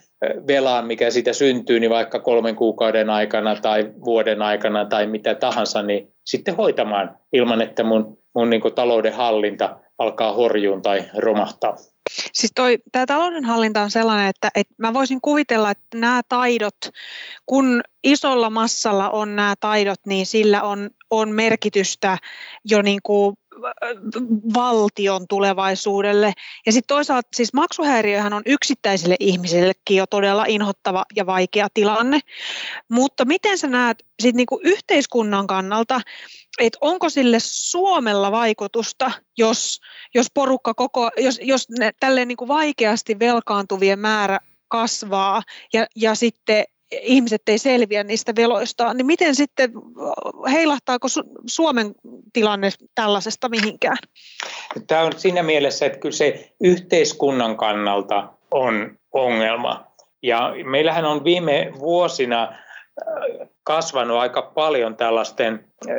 velan, 0.47 0.87
mikä 0.87 1.11
siitä 1.11 1.33
syntyy, 1.33 1.79
niin 1.79 1.89
vaikka 1.89 2.19
kolmen 2.19 2.55
kuukauden 2.55 3.09
aikana 3.09 3.55
tai 3.55 3.91
vuoden 4.05 4.41
aikana 4.41 4.85
tai 4.85 5.07
mitä 5.07 5.35
tahansa, 5.35 5.81
niin 5.81 6.13
sitten 6.25 6.55
hoitamaan 6.55 7.17
ilman, 7.33 7.61
että 7.61 7.83
mun, 7.83 8.17
mun 8.35 8.49
niin 8.49 8.61
talouden 8.75 9.13
hallinta 9.13 9.79
alkaa 9.97 10.33
horjuun 10.33 10.81
tai 10.81 11.03
romahtaa. 11.17 11.75
Siis 12.33 12.51
toi, 12.55 12.77
tämä 12.91 13.05
taloudenhallinta 13.05 13.81
on 13.81 13.91
sellainen, 13.91 14.27
että, 14.27 14.49
että 14.55 14.73
mä 14.77 14.93
voisin 14.93 15.21
kuvitella, 15.21 15.71
että 15.71 15.97
nämä 15.97 16.21
taidot, 16.29 16.77
kun 17.45 17.81
isolla 18.03 18.49
massalla 18.49 19.09
on 19.09 19.35
nämä 19.35 19.53
taidot, 19.59 19.99
niin 20.05 20.25
sillä 20.25 20.63
on, 20.63 20.89
on 21.11 21.31
merkitystä 21.31 22.17
jo 22.65 22.81
niin 22.81 22.99
kuin 23.03 23.35
valtion 24.53 25.27
tulevaisuudelle. 25.27 26.33
Ja 26.65 26.71
sitten 26.71 26.95
toisaalta 26.95 27.29
siis 27.35 27.53
maksuhäiriöhän 27.53 28.33
on 28.33 28.41
yksittäisille 28.45 29.15
ihmisillekin 29.19 29.97
jo 29.97 30.07
todella 30.07 30.45
inhottava 30.47 31.05
ja 31.15 31.25
vaikea 31.25 31.67
tilanne. 31.73 32.19
Mutta 32.89 33.25
miten 33.25 33.57
sä 33.57 33.67
näet 33.67 34.05
sit 34.19 34.35
niinku 34.35 34.59
yhteiskunnan 34.63 35.47
kannalta, 35.47 36.01
että 36.59 36.77
onko 36.81 37.09
sille 37.09 37.37
Suomella 37.39 38.31
vaikutusta, 38.31 39.11
jos, 39.37 39.81
jos 40.13 40.27
porukka 40.33 40.73
koko, 40.73 41.09
jos, 41.17 41.39
jos 41.43 41.69
ne, 41.69 41.91
tälleen 41.99 42.27
niinku 42.27 42.47
vaikeasti 42.47 43.19
velkaantuvien 43.19 43.99
määrä 43.99 44.39
kasvaa 44.67 45.41
ja, 45.73 45.87
ja 45.95 46.15
sitten 46.15 46.65
ihmiset 47.01 47.41
ei 47.47 47.57
selviä 47.57 48.03
niistä 48.03 48.33
veloistaan, 48.35 48.97
niin 48.97 49.05
miten 49.05 49.35
sitten, 49.35 49.71
heilahtaako 50.51 51.07
Suomen 51.45 51.95
tilanne 52.33 52.69
tällaisesta 52.95 53.49
mihinkään? 53.49 53.97
Tämä 54.87 55.01
on 55.01 55.13
siinä 55.17 55.43
mielessä, 55.43 55.85
että 55.85 55.99
kyllä 55.99 56.15
se 56.15 56.51
yhteiskunnan 56.63 57.57
kannalta 57.57 58.29
on 58.51 58.97
ongelma. 59.11 59.87
Ja 60.23 60.53
meillähän 60.63 61.05
on 61.05 61.23
viime 61.23 61.71
vuosina 61.79 62.43
äh, 62.43 63.47
kasvanut 63.63 64.17
aika 64.17 64.41
paljon 64.41 64.95
tällaisten 64.95 65.65
äh, 65.89 65.95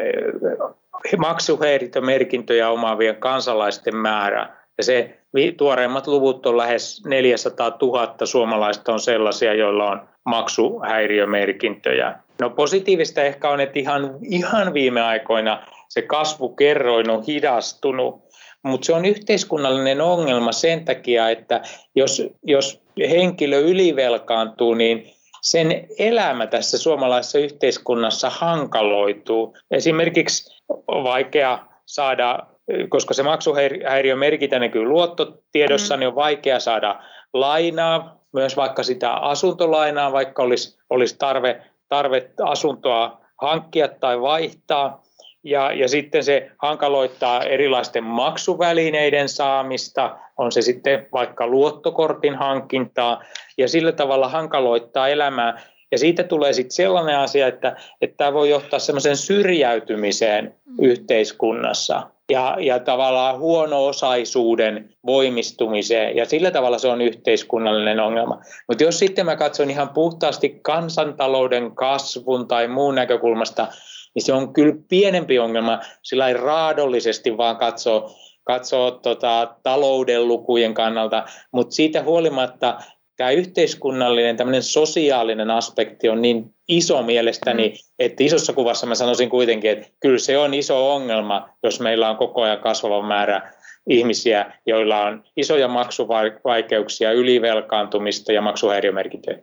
maksuhäiriömerkintöjä 1.18 2.70
omaavien 2.70 3.16
kansalaisten 3.16 3.96
määrä. 3.96 4.56
Ja 4.78 4.84
se 4.84 5.18
tuoreimmat 5.56 6.06
luvut 6.06 6.46
on 6.46 6.56
lähes 6.56 7.04
400 7.04 7.76
000 7.82 8.14
suomalaista 8.24 8.92
on 8.92 9.00
sellaisia, 9.00 9.54
joilla 9.54 9.90
on 9.90 10.08
maksuhäiriömerkintöjä. 10.24 12.18
No 12.40 12.50
positiivista 12.50 13.22
ehkä 13.22 13.50
on, 13.50 13.60
että 13.60 13.78
ihan, 13.78 14.18
ihan 14.22 14.74
viime 14.74 15.00
aikoina 15.00 15.66
se 15.88 16.02
kasvukerroin 16.02 17.10
on 17.10 17.24
hidastunut, 17.26 18.26
mutta 18.62 18.86
se 18.86 18.92
on 18.92 19.04
yhteiskunnallinen 19.04 20.00
ongelma 20.00 20.52
sen 20.52 20.84
takia, 20.84 21.30
että 21.30 21.60
jos, 21.94 22.22
jos 22.42 22.82
henkilö 23.10 23.58
ylivelkaantuu, 23.58 24.74
niin 24.74 25.10
sen 25.42 25.86
elämä 25.98 26.46
tässä 26.46 26.78
suomalaisessa 26.78 27.38
yhteiskunnassa 27.38 28.30
hankaloituu. 28.30 29.56
Esimerkiksi 29.70 30.62
on 30.88 31.04
vaikea 31.04 31.58
saada, 31.86 32.38
koska 32.88 33.14
se 33.14 33.22
maksuhäiriömerkintä 33.22 34.58
näkyy 34.58 34.84
luottotiedossa, 34.84 35.96
mm. 35.96 36.00
niin 36.00 36.08
on 36.08 36.14
vaikea 36.14 36.60
saada 36.60 37.00
lainaa, 37.32 38.20
myös 38.32 38.56
vaikka 38.56 38.82
sitä 38.82 39.12
asuntolainaa, 39.12 40.12
vaikka 40.12 40.42
olisi, 40.42 40.78
olisi 40.90 41.18
tarve, 41.18 41.62
tarve 41.88 42.30
asuntoa 42.42 43.20
hankkia 43.40 43.88
tai 43.88 44.20
vaihtaa. 44.20 45.02
Ja, 45.44 45.72
ja 45.72 45.88
sitten 45.88 46.24
se 46.24 46.50
hankaloittaa 46.58 47.42
erilaisten 47.42 48.04
maksuvälineiden 48.04 49.28
saamista, 49.28 50.18
on 50.36 50.52
se 50.52 50.62
sitten 50.62 51.06
vaikka 51.12 51.46
luottokortin 51.46 52.34
hankintaa, 52.34 53.22
ja 53.58 53.68
sillä 53.68 53.92
tavalla 53.92 54.28
hankaloittaa 54.28 55.08
elämää. 55.08 55.60
Ja 55.92 55.98
siitä 55.98 56.24
tulee 56.24 56.52
sitten 56.52 56.76
sellainen 56.76 57.18
asia, 57.18 57.46
että, 57.46 57.76
että 58.00 58.16
tämä 58.16 58.32
voi 58.32 58.50
johtaa 58.50 58.78
semmoisen 58.78 59.16
syrjäytymiseen 59.16 60.54
mm. 60.64 60.84
yhteiskunnassa 60.84 62.10
ja, 62.30 62.56
ja 62.60 62.78
tavallaan 62.78 63.38
huono-osaisuuden 63.38 64.90
voimistumiseen. 65.06 66.16
Ja 66.16 66.24
sillä 66.24 66.50
tavalla 66.50 66.78
se 66.78 66.88
on 66.88 67.00
yhteiskunnallinen 67.00 68.00
ongelma. 68.00 68.40
Mutta 68.68 68.84
jos 68.84 68.98
sitten 68.98 69.26
mä 69.26 69.36
katson 69.36 69.70
ihan 69.70 69.88
puhtaasti 69.88 70.58
kansantalouden 70.62 71.74
kasvun 71.74 72.48
tai 72.48 72.68
muun 72.68 72.94
näkökulmasta, 72.94 73.68
niin 74.14 74.22
se 74.22 74.32
on 74.32 74.52
kyllä 74.52 74.74
pienempi 74.88 75.38
ongelma 75.38 75.80
sillä 76.02 76.28
ei 76.28 76.34
raadollisesti 76.34 77.36
vaan 77.36 77.56
katsoa 77.56 78.10
katsoo 78.44 78.90
tota, 78.90 79.54
talouden 79.62 80.28
lukujen 80.28 80.74
kannalta, 80.74 81.24
mutta 81.52 81.74
siitä 81.74 82.02
huolimatta 82.02 82.78
tämä 83.16 83.30
yhteiskunnallinen, 83.30 84.36
tämmöinen 84.36 84.62
sosiaalinen 84.62 85.50
aspekti 85.50 86.08
on 86.08 86.22
niin 86.22 86.54
iso 86.68 87.02
mielestäni, 87.02 87.68
mm. 87.68 87.74
että 87.98 88.24
isossa 88.24 88.52
kuvassa 88.52 88.86
mä 88.86 88.94
sanoisin 88.94 89.30
kuitenkin, 89.30 89.70
että 89.70 89.88
kyllä 90.00 90.18
se 90.18 90.38
on 90.38 90.54
iso 90.54 90.94
ongelma, 90.94 91.48
jos 91.62 91.80
meillä 91.80 92.10
on 92.10 92.16
koko 92.16 92.42
ajan 92.42 92.58
kasvava 92.58 93.06
määrä 93.06 93.52
ihmisiä, 93.88 94.52
joilla 94.66 95.02
on 95.02 95.24
isoja 95.36 95.68
maksuvaikeuksia, 95.68 97.12
ylivelkaantumista 97.12 98.32
ja 98.32 98.42
maksuhäiriömerkintöjä. 98.42 99.38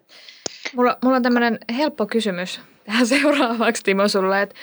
Mulla, 0.75 0.97
mulla 1.03 1.15
on 1.15 1.23
tämmöinen 1.23 1.59
helppo 1.77 2.05
kysymys 2.05 2.59
tähän 2.85 3.07
seuraavaksi 3.17 3.83
Timo 3.83 4.07
sulle, 4.07 4.41
että 4.41 4.55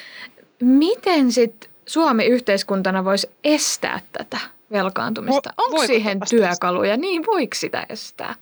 miten 0.61 1.33
sitten 1.33 1.71
Suomi 1.87 2.27
yhteiskuntana 2.27 3.05
voisi 3.05 3.31
estää 3.45 4.01
tätä 4.13 4.39
velkaantumista? 4.73 5.53
Onko 5.57 5.87
siihen 5.87 6.21
työkaluja? 6.31 6.97
Niin, 6.97 7.27
voiko 7.27 7.55
sitä 7.55 7.87
estää? 7.89 8.35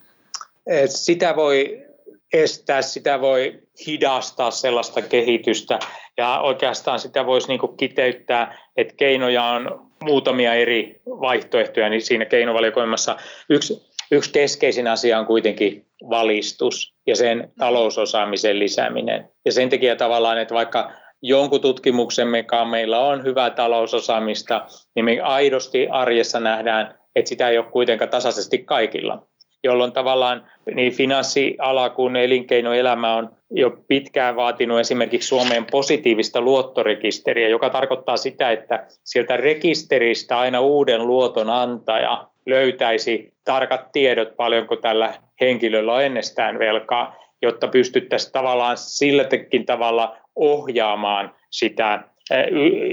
Sitä 0.87 1.37
voi 1.37 1.89
estää, 2.33 2.83
sitä 2.83 3.21
voi 3.21 3.59
hidastaa 3.87 4.51
sellaista 4.51 5.03
kehitystä. 5.03 5.79
Ja 6.17 6.41
oikeastaan 6.41 6.99
sitä 6.99 7.27
voisi 7.27 7.49
niin 7.49 7.77
kiteyttää, 7.77 8.59
että 8.77 8.95
keinoja 8.97 9.45
on 9.45 9.91
muutamia 10.05 10.55
eri 10.55 11.01
vaihtoehtoja, 11.07 11.89
niin 11.89 12.03
siinä 12.03 12.25
keinovalikoimassa 12.25 13.17
yksi, 13.51 13.89
yksi 14.11 14.33
keskeisin 14.33 14.87
asia 14.87 15.19
on 15.19 15.27
kuitenkin 15.27 15.87
valistus 16.11 16.95
ja 17.07 17.17
sen 17.17 17.53
talousosaamisen 17.59 18.59
lisääminen. 18.59 19.29
Ja 19.45 19.53
sen 19.53 19.71
takia 19.71 19.97
tavallaan, 19.97 20.39
että 20.39 20.55
vaikka 20.55 20.93
jonkun 21.23 21.61
tutkimuksemmekaan 21.61 22.69
meillä 22.69 22.99
on 22.99 23.25
hyvää 23.25 23.51
talousosaamista, 23.51 24.67
niin 24.95 25.05
me 25.05 25.21
aidosti 25.21 25.89
arjessa 25.91 26.41
nähdään, 26.41 26.99
että 27.17 27.29
sitä 27.29 27.49
ei 27.49 27.59
ole 27.59 27.67
kuitenkaan 27.67 28.11
tasaisesti 28.11 28.59
kaikilla 28.59 29.28
jolloin 29.65 29.93
tavallaan 29.93 30.47
niin 30.75 30.93
finanssiala 30.93 31.91
kuin 31.91 32.17
elinkeinoelämä 32.17 33.15
on 33.15 33.31
jo 33.51 33.71
pitkään 33.89 34.37
vaatinut 34.37 34.81
esimerkiksi 34.81 35.29
Suomeen 35.29 35.67
positiivista 35.71 36.41
luottorekisteriä, 36.41 37.49
joka 37.49 37.71
tarkoittaa 37.71 38.17
sitä, 38.17 38.51
että 38.51 38.87
sieltä 39.05 39.37
rekisteristä 39.37 40.39
aina 40.39 40.61
uuden 40.61 41.07
luoton 41.07 41.51
antaja 41.51 42.29
löytäisi 42.47 43.33
tarkat 43.45 43.93
tiedot, 43.93 44.37
paljonko 44.37 44.77
tällä 44.77 45.15
henkilöllä 45.41 45.93
on 45.93 46.05
ennestään 46.05 46.59
velkaa, 46.59 47.17
jotta 47.43 47.69
pystyttäisiin 47.69 48.33
tavallaan 48.33 48.77
silläkin 48.77 49.67
tavalla 49.67 50.17
ohjaamaan 50.37 51.35
sitä 51.51 52.03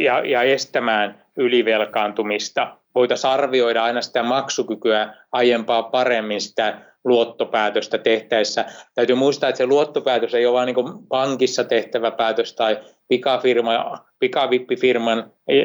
ja, 0.03 0.19
ja 0.25 0.43
estämään 0.43 1.25
ylivelkaantumista 1.38 2.78
voitaisiin 2.95 3.31
arvioida 3.34 3.84
aina 3.84 4.01
sitä 4.01 4.23
maksukykyä 4.23 5.13
aiempaa 5.31 5.84
paremmin 5.84 6.41
sitä 6.41 6.81
luottopäätöstä 7.03 7.97
tehtäessä. 7.97 8.65
Täytyy 8.95 9.15
muistaa, 9.15 9.49
että 9.49 9.58
se 9.58 9.65
luottopäätös 9.65 10.34
ei 10.34 10.45
ole 10.45 10.53
vain 10.53 10.65
niin 10.65 11.08
pankissa 11.10 11.63
tehtävä 11.63 12.12
päätös 12.12 12.53
tai 12.53 12.79
pikafirma, 13.08 13.97
pikavippifirman 14.19 15.31
e, 15.47 15.55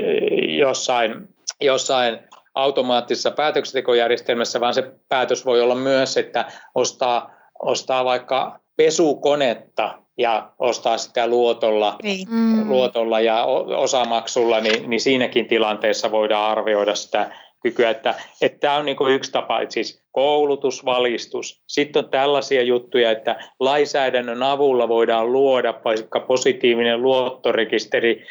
jossain, 0.58 1.28
jossain 1.60 2.18
automaattisessa 2.54 3.30
päätöksentekojärjestelmässä, 3.30 4.60
vaan 4.60 4.74
se 4.74 4.92
päätös 5.08 5.46
voi 5.46 5.60
olla 5.60 5.74
myös, 5.74 6.16
että 6.16 6.44
ostaa, 6.74 7.34
ostaa 7.62 8.04
vaikka 8.04 8.60
pesukonetta 8.76 9.98
ja 10.20 10.50
ostaa 10.58 10.98
sitä 10.98 11.26
luotolla, 11.26 11.96
niin. 12.02 12.28
Mm. 12.30 12.68
luotolla 12.68 13.20
ja 13.20 13.44
osamaksulla, 13.76 14.60
niin, 14.60 14.90
niin 14.90 15.00
siinäkin 15.00 15.48
tilanteessa 15.48 16.10
voidaan 16.10 16.50
arvioida 16.50 16.94
sitä 16.94 17.30
kykyä, 17.62 17.90
että, 17.90 18.14
että 18.40 18.58
tämä 18.58 18.76
on 18.76 18.84
niin 18.84 18.96
yksi 19.08 19.32
tapa, 19.32 19.60
että 19.60 19.72
siis 19.72 20.02
koulutus, 20.12 20.84
valistus. 20.84 21.62
Sitten 21.66 22.04
on 22.04 22.10
tällaisia 22.10 22.62
juttuja, 22.62 23.10
että 23.10 23.36
lainsäädännön 23.60 24.42
avulla 24.42 24.88
voidaan 24.88 25.32
luoda 25.32 25.74
vaikka 25.84 26.20
positiivinen 26.20 27.02
luottorekisteri. 27.02 28.26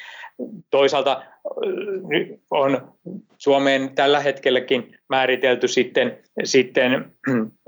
Toisaalta 0.72 1.22
on 2.52 2.94
Suomeen 3.38 3.96
tällä 3.96 4.20
hetkelläkin 4.20 4.96
määritelty 5.10 5.68
sitten, 5.68 6.18
sitten 6.44 7.12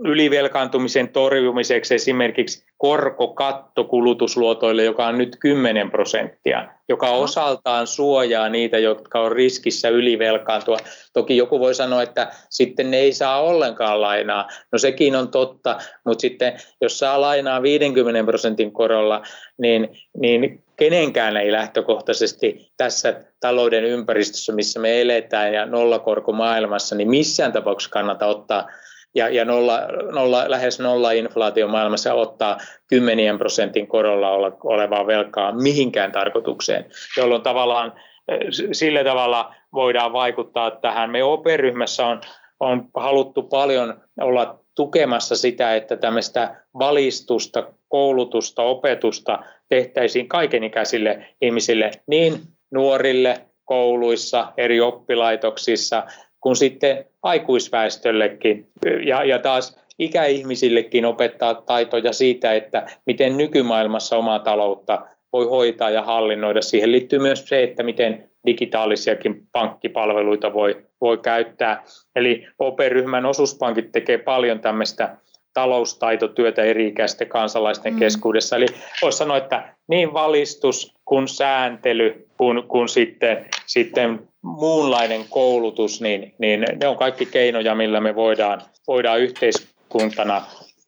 ylivelkaantumisen 0.06 1.10
torjumiseksi 1.10 1.96
esimerkiksi 1.96 2.66
korkokatto 2.78 3.84
kulutusluotoille, 3.84 4.84
joka 4.84 5.08
on 5.08 5.18
nyt 5.18 5.38
10 5.40 5.92
prosenttia, 5.92 6.68
joka 6.90 7.10
osaltaan 7.10 7.88
suojaa 7.88 8.50
niitä, 8.50 8.78
jotka 8.78 9.20
on 9.20 9.32
riskissä 9.32 9.90
ylivelkaantua. 9.90 10.78
Toki 11.14 11.38
joku 11.38 11.60
voi 11.60 11.76
sanoa, 11.76 12.04
että 12.04 12.32
sitten 12.50 12.92
ne 12.92 12.98
ei 12.98 13.14
saa 13.14 13.42
ollenkaan 13.42 14.02
lainaa. 14.02 14.48
No 14.72 14.78
sekin 14.78 15.16
on 15.16 15.32
totta, 15.32 15.78
mutta 16.06 16.22
sitten 16.22 16.54
jos 16.82 17.00
saa 17.00 17.22
lainaa 17.22 17.62
50 17.62 18.24
prosentin 18.24 18.72
korolla, 18.72 19.22
niin, 19.58 19.90
niin 20.18 20.64
kenenkään 20.76 21.38
ei 21.38 21.52
lähtökohtaisesti 21.52 22.72
tässä 22.78 23.22
talouden 23.62 23.84
ympäristössä, 23.84 24.54
missä 24.54 24.80
me 24.80 25.02
eletään 25.02 25.54
ja 25.54 25.66
nollakorko 25.66 26.32
maailmassa, 26.32 26.96
niin 26.96 27.10
missään 27.10 27.52
tapauksessa 27.52 27.92
kannata 27.92 28.26
ottaa 28.26 28.68
ja, 29.16 29.30
ja 29.30 29.46
nolla, 29.46 29.80
nolla, 30.12 30.44
lähes 30.48 30.80
nolla 30.80 31.12
inflaatio 31.12 31.68
maailmassa 31.68 32.14
ottaa 32.14 32.58
kymmenien 32.88 33.38
prosentin 33.38 33.88
korolla 33.88 34.32
olevaa 34.64 35.08
velkaa 35.08 35.52
mihinkään 35.52 36.12
tarkoitukseen, 36.12 36.86
jolloin 37.18 37.42
tavallaan 37.42 37.94
eh, 38.28 38.40
sillä 38.72 39.04
tavalla 39.04 39.56
voidaan 39.74 40.14
vaikuttaa 40.14 40.72
tähän. 40.72 41.10
Me 41.10 41.24
OP-ryhmässä 41.24 42.06
on, 42.06 42.22
on 42.60 42.90
haluttu 42.96 43.44
paljon 43.44 44.02
olla 44.22 44.60
tukemassa 44.76 45.36
sitä, 45.36 45.76
että 45.76 45.98
tämmöistä 45.98 46.56
valistusta, 46.80 47.68
koulutusta, 47.88 48.64
opetusta 48.64 49.40
tehtäisiin 49.70 50.28
kaikenikäisille 50.28 51.28
ihmisille, 51.42 51.92
niin 52.08 52.34
nuorille 52.72 53.51
kouluissa, 53.66 54.54
eri 54.58 54.82
oppilaitoksissa, 54.82 56.04
kuin 56.42 56.56
sitten 56.56 57.06
aikuisväestöllekin. 57.24 58.68
Ja, 59.06 59.24
ja 59.24 59.40
taas 59.40 59.82
ikäihmisillekin 60.00 61.06
opettaa 61.06 61.54
taitoja 61.54 62.14
siitä, 62.14 62.54
että 62.54 62.88
miten 63.06 63.38
nykymaailmassa 63.38 64.18
omaa 64.18 64.40
taloutta 64.40 65.06
voi 65.34 65.46
hoitaa 65.46 65.90
ja 65.90 66.04
hallinnoida. 66.04 66.62
Siihen 66.62 66.92
liittyy 66.92 67.20
myös 67.20 67.50
se, 67.50 67.64
että 67.64 67.84
miten 67.84 68.30
digitaalisiakin 68.46 69.48
pankkipalveluita 69.52 70.54
voi, 70.54 70.86
voi 71.02 71.18
käyttää. 71.18 71.84
Eli 72.16 72.48
OP-ryhmän 72.60 73.26
osuuspankit 73.26 73.92
tekee 73.92 74.18
paljon 74.18 74.60
tämmöistä 74.60 75.18
taloustaitotyötä 75.54 76.64
eri-ikäisten 76.64 77.28
kansalaisten 77.28 77.94
mm. 77.94 78.00
keskuudessa. 78.00 78.56
Eli 78.56 78.66
voisi 79.02 79.18
sanoa, 79.18 79.38
että 79.38 79.76
niin 79.88 80.14
valistus 80.14 80.94
kuin 81.06 81.28
sääntely 81.28 82.28
kuin, 82.38 82.64
kuin 82.68 82.90
sitten, 82.90 83.50
sitten 83.66 84.28
muunlainen 84.42 85.26
koulutus, 85.30 86.02
niin, 86.02 86.36
niin 86.38 86.66
ne 86.82 86.88
on 86.88 86.98
kaikki 86.98 87.26
keinoja, 87.26 87.76
millä 87.76 88.00
me 88.00 88.16
voidaan, 88.16 88.62
voidaan 88.88 89.20
yhteiskuntana 89.20 90.42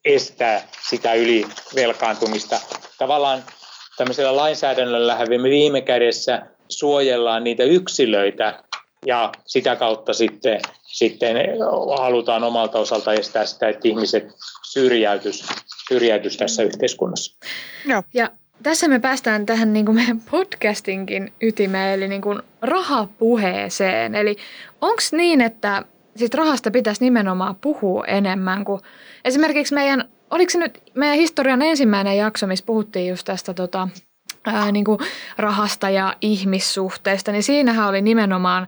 estää 0.04 0.62
sitä 0.88 1.14
ylivelkaantumista. 1.14 2.60
Tavallaan 2.98 3.42
tämmöisellä 3.96 4.36
lainsäädännöllä 4.36 5.18
me 5.28 5.42
viime 5.42 5.80
kädessä 5.80 6.42
suojellaan 6.68 7.44
niitä 7.44 7.64
yksilöitä 7.64 8.62
ja 9.06 9.32
sitä 9.46 9.76
kautta 9.76 10.12
sitten, 10.12 10.60
sitten 10.94 11.36
halutaan 11.98 12.44
omalta 12.44 12.78
osalta 12.78 13.12
estää 13.12 13.46
sitä, 13.46 13.68
että 13.68 13.88
ihmiset 13.88 14.28
syrjäytys 14.62 15.46
syrjäytyisi 15.88 16.38
tässä 16.38 16.62
yhteiskunnassa. 16.62 17.38
Joo. 17.86 18.02
Ja 18.14 18.30
tässä 18.62 18.88
me 18.88 18.98
päästään 18.98 19.46
tähän 19.46 19.72
niin 19.72 19.86
kuin 19.86 19.96
meidän 19.96 20.20
podcastinkin 20.30 21.32
ytimeen, 21.42 21.94
eli 21.94 22.08
niin 22.08 22.22
kuin 22.22 22.42
rahapuheeseen. 22.62 24.14
Eli 24.14 24.36
onko 24.80 25.02
niin, 25.12 25.40
että 25.40 25.82
sit 26.16 26.34
rahasta 26.34 26.70
pitäisi 26.70 27.04
nimenomaan 27.04 27.56
puhua 27.56 28.04
enemmän 28.04 28.64
kuin 28.64 28.80
esimerkiksi 29.24 29.74
meidän, 29.74 30.08
oliko 30.30 30.50
se 30.50 30.58
nyt 30.58 30.82
meidän 30.94 31.16
historian 31.16 31.62
ensimmäinen 31.62 32.16
jakso, 32.16 32.46
missä 32.46 32.66
puhuttiin 32.66 33.08
just 33.08 33.24
tästä 33.24 33.54
tota, 33.54 33.88
ää, 34.44 34.72
niin 34.72 34.84
kuin 34.84 34.98
rahasta 35.38 35.90
ja 35.90 36.16
ihmissuhteista, 36.20 37.32
niin 37.32 37.42
siinähän 37.42 37.88
oli 37.88 38.02
nimenomaan 38.02 38.66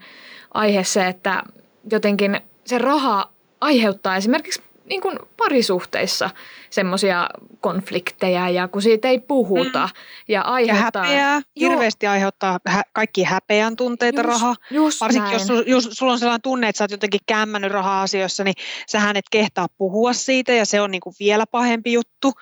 aihe 0.54 0.84
se, 0.84 1.06
että 1.06 1.42
jotenkin 1.90 2.40
se 2.64 2.78
raha 2.78 3.30
aiheuttaa 3.60 4.16
esimerkiksi 4.16 4.62
niin 4.88 5.00
kuin 5.00 5.18
parisuhteissa 5.36 6.30
semmoisia 6.70 7.28
konflikteja 7.60 8.48
ja 8.48 8.68
kun 8.68 8.82
siitä 8.82 9.08
ei 9.08 9.18
puhuta 9.18 9.86
mm. 9.86 10.00
ja 10.28 10.42
aiheuttaa... 10.42 11.04
Ja 11.04 11.10
häpeää, 11.10 11.40
hirveästi 11.60 12.06
aiheuttaa 12.06 12.58
hä- 12.66 12.82
kaikki 12.92 13.22
häpeän 13.22 13.76
tunteita 13.76 14.20
just, 14.20 14.28
raha. 14.28 14.54
Just 14.70 15.00
Varsinkin 15.00 15.30
näin. 15.30 15.48
jos, 15.48 15.66
jos 15.66 15.88
sulla 15.92 16.12
on 16.12 16.18
sellainen 16.18 16.42
tunne, 16.42 16.68
että 16.68 16.78
sä 16.78 16.84
oot 16.84 16.90
jotenkin 16.90 17.20
kämmännyt 17.26 17.72
raha-asioissa, 17.72 18.44
niin 18.44 18.54
sähän 18.86 19.16
et 19.16 19.24
kehtaa 19.30 19.66
puhua 19.78 20.12
siitä 20.12 20.52
ja 20.52 20.66
se 20.66 20.80
on 20.80 20.90
niin 20.90 21.00
kuin 21.00 21.14
vielä 21.20 21.44
pahempi 21.46 21.92
juttu. 21.92 22.32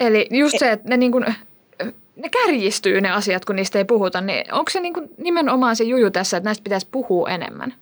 Eli 0.00 0.26
just 0.30 0.58
se, 0.58 0.72
että 0.72 0.88
ne, 0.88 0.96
niin 0.96 1.12
kuin, 1.12 1.24
ne 2.16 2.28
kärjistyy 2.28 3.00
ne 3.00 3.10
asiat, 3.10 3.44
kun 3.44 3.56
niistä 3.56 3.78
ei 3.78 3.84
puhuta, 3.84 4.20
niin 4.20 4.54
onko 4.54 4.70
se 4.70 4.80
niin 4.80 4.94
kuin 4.94 5.10
nimenomaan 5.18 5.76
se 5.76 5.84
juju 5.84 6.10
tässä, 6.10 6.36
että 6.36 6.48
näistä 6.48 6.64
pitäisi 6.64 6.88
puhua 6.90 7.28
enemmän? 7.28 7.74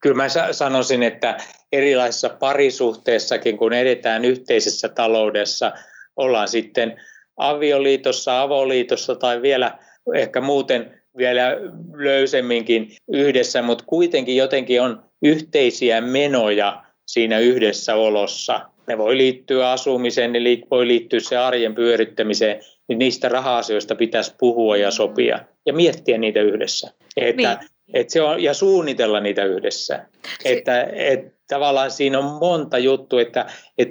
Kyllä 0.00 0.16
mä 0.16 0.26
sanoisin, 0.52 1.02
että 1.02 1.38
erilaisissa 1.72 2.28
parisuhteissakin, 2.28 3.56
kun 3.56 3.72
edetään 3.72 4.24
yhteisessä 4.24 4.88
taloudessa, 4.88 5.72
ollaan 6.16 6.48
sitten 6.48 7.00
avioliitossa, 7.36 8.42
avoliitossa 8.42 9.14
tai 9.14 9.42
vielä 9.42 9.78
ehkä 10.14 10.40
muuten 10.40 11.02
vielä 11.16 11.56
löysemminkin 11.94 12.96
yhdessä, 13.12 13.62
mutta 13.62 13.84
kuitenkin 13.86 14.36
jotenkin 14.36 14.82
on 14.82 15.02
yhteisiä 15.22 16.00
menoja 16.00 16.82
siinä 17.06 17.38
yhdessä 17.38 17.94
olossa. 17.94 18.60
Ne 18.86 18.98
voi 18.98 19.16
liittyä 19.16 19.70
asumiseen, 19.70 20.32
ne 20.32 20.40
voi 20.70 20.86
liittyä 20.86 21.20
se 21.20 21.36
arjen 21.36 21.74
pyörittämiseen, 21.74 22.60
niin 22.88 22.98
niistä 22.98 23.28
raha-asioista 23.28 23.94
pitäisi 23.94 24.34
puhua 24.38 24.76
ja 24.76 24.90
sopia 24.90 25.38
ja 25.66 25.72
miettiä 25.72 26.18
niitä 26.18 26.40
yhdessä. 26.40 26.90
Että 27.16 27.58
niin. 27.58 27.68
Et 27.94 28.10
se 28.10 28.22
on, 28.22 28.42
ja 28.42 28.54
suunnitella 28.54 29.20
niitä 29.20 29.44
yhdessä. 29.44 30.06
Si- 30.42 30.48
että, 30.48 30.82
et, 30.92 31.34
tavallaan 31.48 31.90
siinä 31.90 32.18
on 32.18 32.24
monta 32.24 32.78
juttua, 32.78 33.20
että 33.20 33.46
et, 33.78 33.88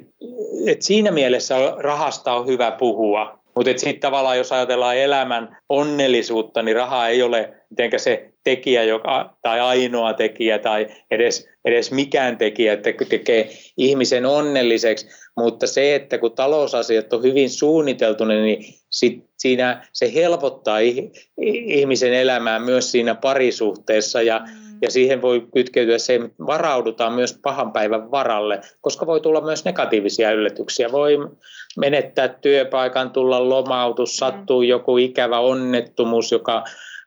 et 0.68 0.82
siinä 0.82 1.12
mielessä 1.12 1.56
rahasta 1.78 2.34
on 2.34 2.48
hyvä 2.48 2.72
puhua. 2.72 3.40
Mutta 3.58 3.72
sitten 3.78 4.00
tavallaan 4.00 4.38
jos 4.38 4.52
ajatellaan 4.52 4.98
elämän 4.98 5.58
onnellisuutta, 5.70 6.62
niin 6.62 6.76
raha 6.76 7.08
ei 7.08 7.24
ole 7.24 7.54
mitenkä 7.70 7.98
se 7.98 8.30
tekijä 8.44 8.84
joka, 8.84 9.38
tai 9.42 9.60
ainoa 9.60 10.14
tekijä 10.14 10.60
tai 10.60 10.88
edes, 11.12 11.50
edes 11.66 11.92
mikään 11.92 12.38
tekijä, 12.38 12.74
että 12.74 12.90
tekee 13.10 13.50
ihmisen 13.78 14.26
onnelliseksi. 14.26 15.08
Mutta 15.38 15.68
se, 15.68 15.96
että 15.96 16.18
kun 16.18 16.32
talousasiat 16.32 17.14
on 17.14 17.24
hyvin 17.24 17.50
suunniteltu, 17.50 18.26
niin 18.26 18.66
sit 18.90 19.24
siinä 19.38 19.88
se 19.94 20.14
helpottaa 20.14 20.80
ihmisen 21.68 22.14
elämää 22.14 22.60
myös 22.60 22.92
siinä 22.92 23.16
parisuhteessa 23.16 24.22
ja, 24.22 24.40
mm. 24.40 24.67
Ja 24.82 24.92
siihen 24.92 25.22
voi 25.22 25.48
kytkeytyä 25.54 25.98
se, 25.98 26.16
että 26.16 26.30
varaudutaan 26.46 27.14
myös 27.14 27.40
pahan 27.42 27.72
päivän 27.72 28.12
varalle, 28.12 28.62
koska 28.82 29.08
voi 29.08 29.22
tulla 29.22 29.42
myös 29.42 29.66
negatiivisia 29.66 30.32
yllätyksiä. 30.32 30.92
Voi 30.92 31.18
menettää 31.78 32.28
työpaikan, 32.28 33.12
tulla 33.12 33.50
lomautus, 33.50 34.10
mm. 34.10 34.18
sattuu 34.18 34.62
joku 34.62 34.98
ikävä 34.98 35.40
onnettomuus, 35.40 36.32
joka 36.32 36.64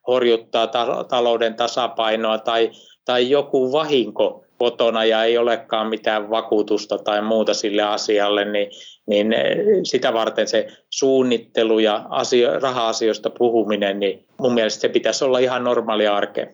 horjuttaa 0.06 0.66
ta- 0.66 1.04
talouden 1.08 1.54
tasapainoa 1.54 2.38
tai, 2.38 2.70
tai 3.04 3.30
joku 3.30 3.72
vahinko 3.72 4.44
kotona 4.58 5.04
ja 5.04 5.24
ei 5.24 5.38
olekaan 5.38 5.86
mitään 5.86 6.30
vakuutusta 6.30 6.98
tai 6.98 7.22
muuta 7.22 7.54
sille 7.54 7.82
asialle, 7.82 8.44
niin, 8.44 8.70
niin 9.06 9.32
eh, 9.32 9.56
sitä 9.84 10.12
varten 10.12 10.48
se 10.48 10.66
suunnittelu 10.90 11.78
ja 11.78 12.06
asio, 12.10 12.60
raha-asioista 12.60 13.30
puhuminen, 13.30 14.00
niin 14.00 14.26
mun 14.38 14.54
mielestä 14.54 14.80
se 14.80 14.88
pitäisi 14.88 15.24
olla 15.24 15.38
ihan 15.38 15.64
normaalia 15.64 16.16
arkea. 16.16 16.46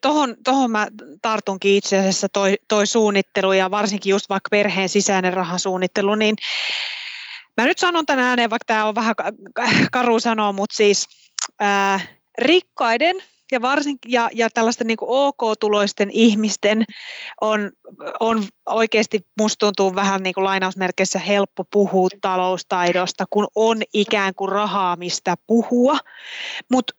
Tuohon, 0.00 0.36
tohon 0.44 0.70
mä 0.70 0.86
tartunkin 1.22 1.74
itse 1.74 1.98
asiassa 1.98 2.28
toi, 2.28 2.54
toi 2.68 2.86
suunnittelu 2.86 3.52
ja 3.52 3.70
varsinkin 3.70 4.10
just 4.10 4.28
vaikka 4.28 4.48
perheen 4.50 4.88
sisäinen 4.88 5.32
rahasuunnittelu, 5.32 6.14
niin 6.14 6.36
mä 7.56 7.66
nyt 7.66 7.78
sanon 7.78 8.06
tänään 8.06 8.28
ääneen, 8.28 8.50
vaikka 8.50 8.64
tämä 8.66 8.86
on 8.86 8.94
vähän 8.94 9.14
karu 9.92 10.20
sanoa, 10.20 10.52
mutta 10.52 10.76
siis 10.76 11.06
ää, 11.60 12.00
rikkaiden 12.38 13.16
ja, 13.52 13.62
varsinkin, 13.62 14.12
ja, 14.12 14.30
ja 14.32 14.50
tällaisten 14.50 14.86
niin 14.86 14.98
OK-tuloisten 15.00 16.10
ihmisten 16.10 16.84
on, 17.40 17.70
on 18.20 18.44
oikeasti, 18.66 19.20
musta 19.38 19.66
tuntuu 19.66 19.94
vähän 19.94 20.22
niin 20.22 20.34
kuin 20.34 20.44
lainausmerkeissä 20.44 21.18
helppo 21.18 21.64
puhua 21.72 22.08
taloustaidosta, 22.20 23.24
kun 23.30 23.46
on 23.54 23.82
ikään 23.94 24.34
kuin 24.34 24.52
rahaa, 24.52 24.96
mistä 24.96 25.34
puhua. 25.46 25.98
Mutta 26.70 26.94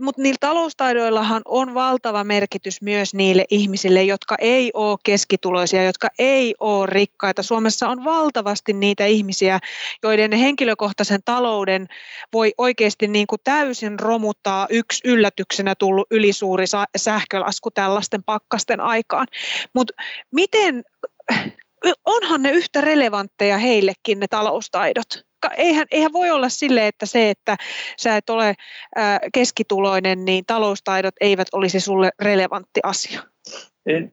mutta 0.00 0.22
niillä 0.22 0.36
taloustaidoillahan 0.40 1.42
on 1.44 1.74
valtava 1.74 2.24
merkitys 2.24 2.82
myös 2.82 3.14
niille 3.14 3.44
ihmisille, 3.50 4.02
jotka 4.02 4.36
ei 4.40 4.70
ole 4.74 4.98
keskituloisia, 5.04 5.84
jotka 5.84 6.08
ei 6.18 6.54
ole 6.60 6.86
rikkaita. 6.86 7.42
Suomessa 7.42 7.88
on 7.88 8.04
valtavasti 8.04 8.72
niitä 8.72 9.06
ihmisiä, 9.06 9.58
joiden 10.02 10.32
henkilökohtaisen 10.32 11.20
talouden 11.24 11.86
voi 12.32 12.52
oikeasti 12.58 13.08
niin 13.08 13.26
kuin 13.26 13.40
täysin 13.44 14.00
romuttaa 14.00 14.66
yksi 14.70 15.00
yllätyksenä 15.04 15.74
tullut 15.74 16.06
ylisuuri 16.10 16.64
sähkölasku 16.96 17.70
tällaisten 17.70 18.22
pakkasten 18.22 18.80
aikaan. 18.80 19.26
Mutta 19.72 19.94
miten, 20.30 20.84
onhan 22.06 22.42
ne 22.42 22.50
yhtä 22.50 22.80
relevantteja 22.80 23.58
heillekin 23.58 24.20
ne 24.20 24.26
taloustaidot? 24.30 25.30
eihän, 25.56 25.86
eihän 25.90 26.12
voi 26.12 26.30
olla 26.30 26.48
sille, 26.48 26.86
että 26.86 27.06
se, 27.06 27.30
että 27.30 27.56
sä 27.98 28.16
et 28.16 28.30
ole 28.30 28.54
keskituloinen, 29.34 30.24
niin 30.24 30.44
taloustaidot 30.46 31.14
eivät 31.20 31.48
olisi 31.52 31.80
sulle 31.80 32.10
relevantti 32.22 32.80
asia. 32.82 33.20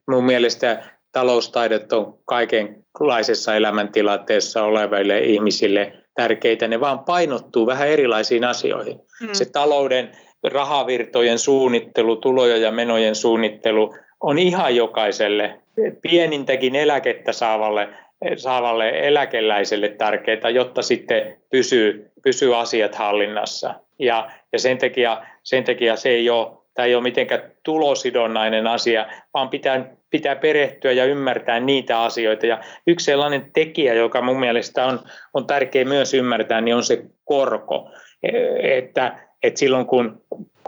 Mun 0.07 0.23
mielestä 0.23 0.83
taloustaidot 1.11 1.93
on 1.93 2.19
kaikenlaisessa 2.25 3.55
elämäntilanteessa 3.55 4.63
oleville 4.63 5.19
ihmisille 5.19 5.93
tärkeitä. 6.15 6.67
Ne 6.67 6.79
vaan 6.79 6.99
painottuu 6.99 7.65
vähän 7.65 7.87
erilaisiin 7.87 8.43
asioihin. 8.43 8.99
Hmm. 9.19 9.33
Se 9.33 9.45
talouden 9.45 10.11
rahavirtojen 10.51 11.39
suunnittelu, 11.39 12.15
tuloja 12.15 12.57
ja 12.57 12.71
menojen 12.71 13.15
suunnittelu 13.15 13.95
on 14.19 14.39
ihan 14.39 14.75
jokaiselle 14.75 15.61
pienintäkin 16.01 16.75
eläkettä 16.75 17.31
saavalle 17.31 17.89
saavalle 18.35 18.89
eläkeläiselle 18.89 19.89
tärkeää, 19.89 20.49
jotta 20.49 20.81
sitten 20.81 21.37
pysyy, 21.51 22.11
pysyy 22.23 22.59
asiat 22.59 22.95
hallinnassa. 22.95 23.73
Ja, 23.99 24.31
ja 24.53 24.59
sen, 24.59 24.77
takia, 24.77 25.21
sen 25.43 25.63
takia 25.63 25.95
se 25.95 26.09
ei 26.09 26.29
ole, 26.29 26.57
tämä 26.73 26.85
ei 26.85 26.95
ole 26.95 27.03
mitenkään 27.03 27.51
tulosidonnainen 27.63 28.67
asia, 28.67 29.05
vaan 29.33 29.49
pitää, 29.49 29.95
pitää 30.09 30.35
perehtyä 30.35 30.91
ja 30.91 31.05
ymmärtää 31.05 31.59
niitä 31.59 32.01
asioita. 32.01 32.45
Ja 32.45 32.59
yksi 32.87 33.05
sellainen 33.05 33.51
tekijä, 33.53 33.93
joka 33.93 34.21
mun 34.21 34.39
mielestä 34.39 34.85
on, 34.85 34.99
on 35.33 35.47
tärkeä 35.47 35.85
myös 35.85 36.13
ymmärtää, 36.13 36.61
niin 36.61 36.75
on 36.75 36.83
se 36.83 37.03
korko. 37.25 37.91
E, 38.23 38.31
että, 38.77 39.19
että 39.43 39.59
silloin 39.59 39.85
kun, 39.85 40.21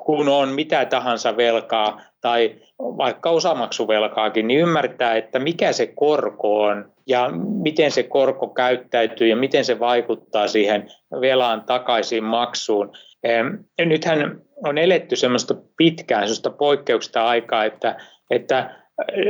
kun 0.10 0.30
on 0.30 0.50
mitä 0.50 0.86
tahansa 0.86 1.38
velkaa 1.38 2.02
tai 2.22 2.56
vaikka 2.80 3.30
osamaksuvelkaakin, 3.30 4.48
niin 4.48 4.60
ymmärtää, 4.60 5.16
että 5.16 5.40
mikä 5.40 5.72
se 5.72 5.88
korko 5.88 6.62
on 6.62 6.92
ja 7.08 7.30
miten 7.64 7.92
se 7.92 8.04
korko 8.04 8.48
käyttäytyy 8.48 9.28
ja 9.28 9.36
miten 9.36 9.66
se 9.66 9.80
vaikuttaa 9.80 10.48
siihen 10.48 10.92
velan 11.22 11.64
takaisin 11.66 12.24
maksuun. 12.24 12.92
Nythän 13.86 14.42
on 14.66 14.78
eletty 14.78 15.16
semmoista 15.16 15.56
pitkään, 15.78 16.22
semmoista 16.22 16.50
poikkeuksista 16.50 17.28
aikaa, 17.28 17.66
että, 17.66 17.96
että 18.30 18.76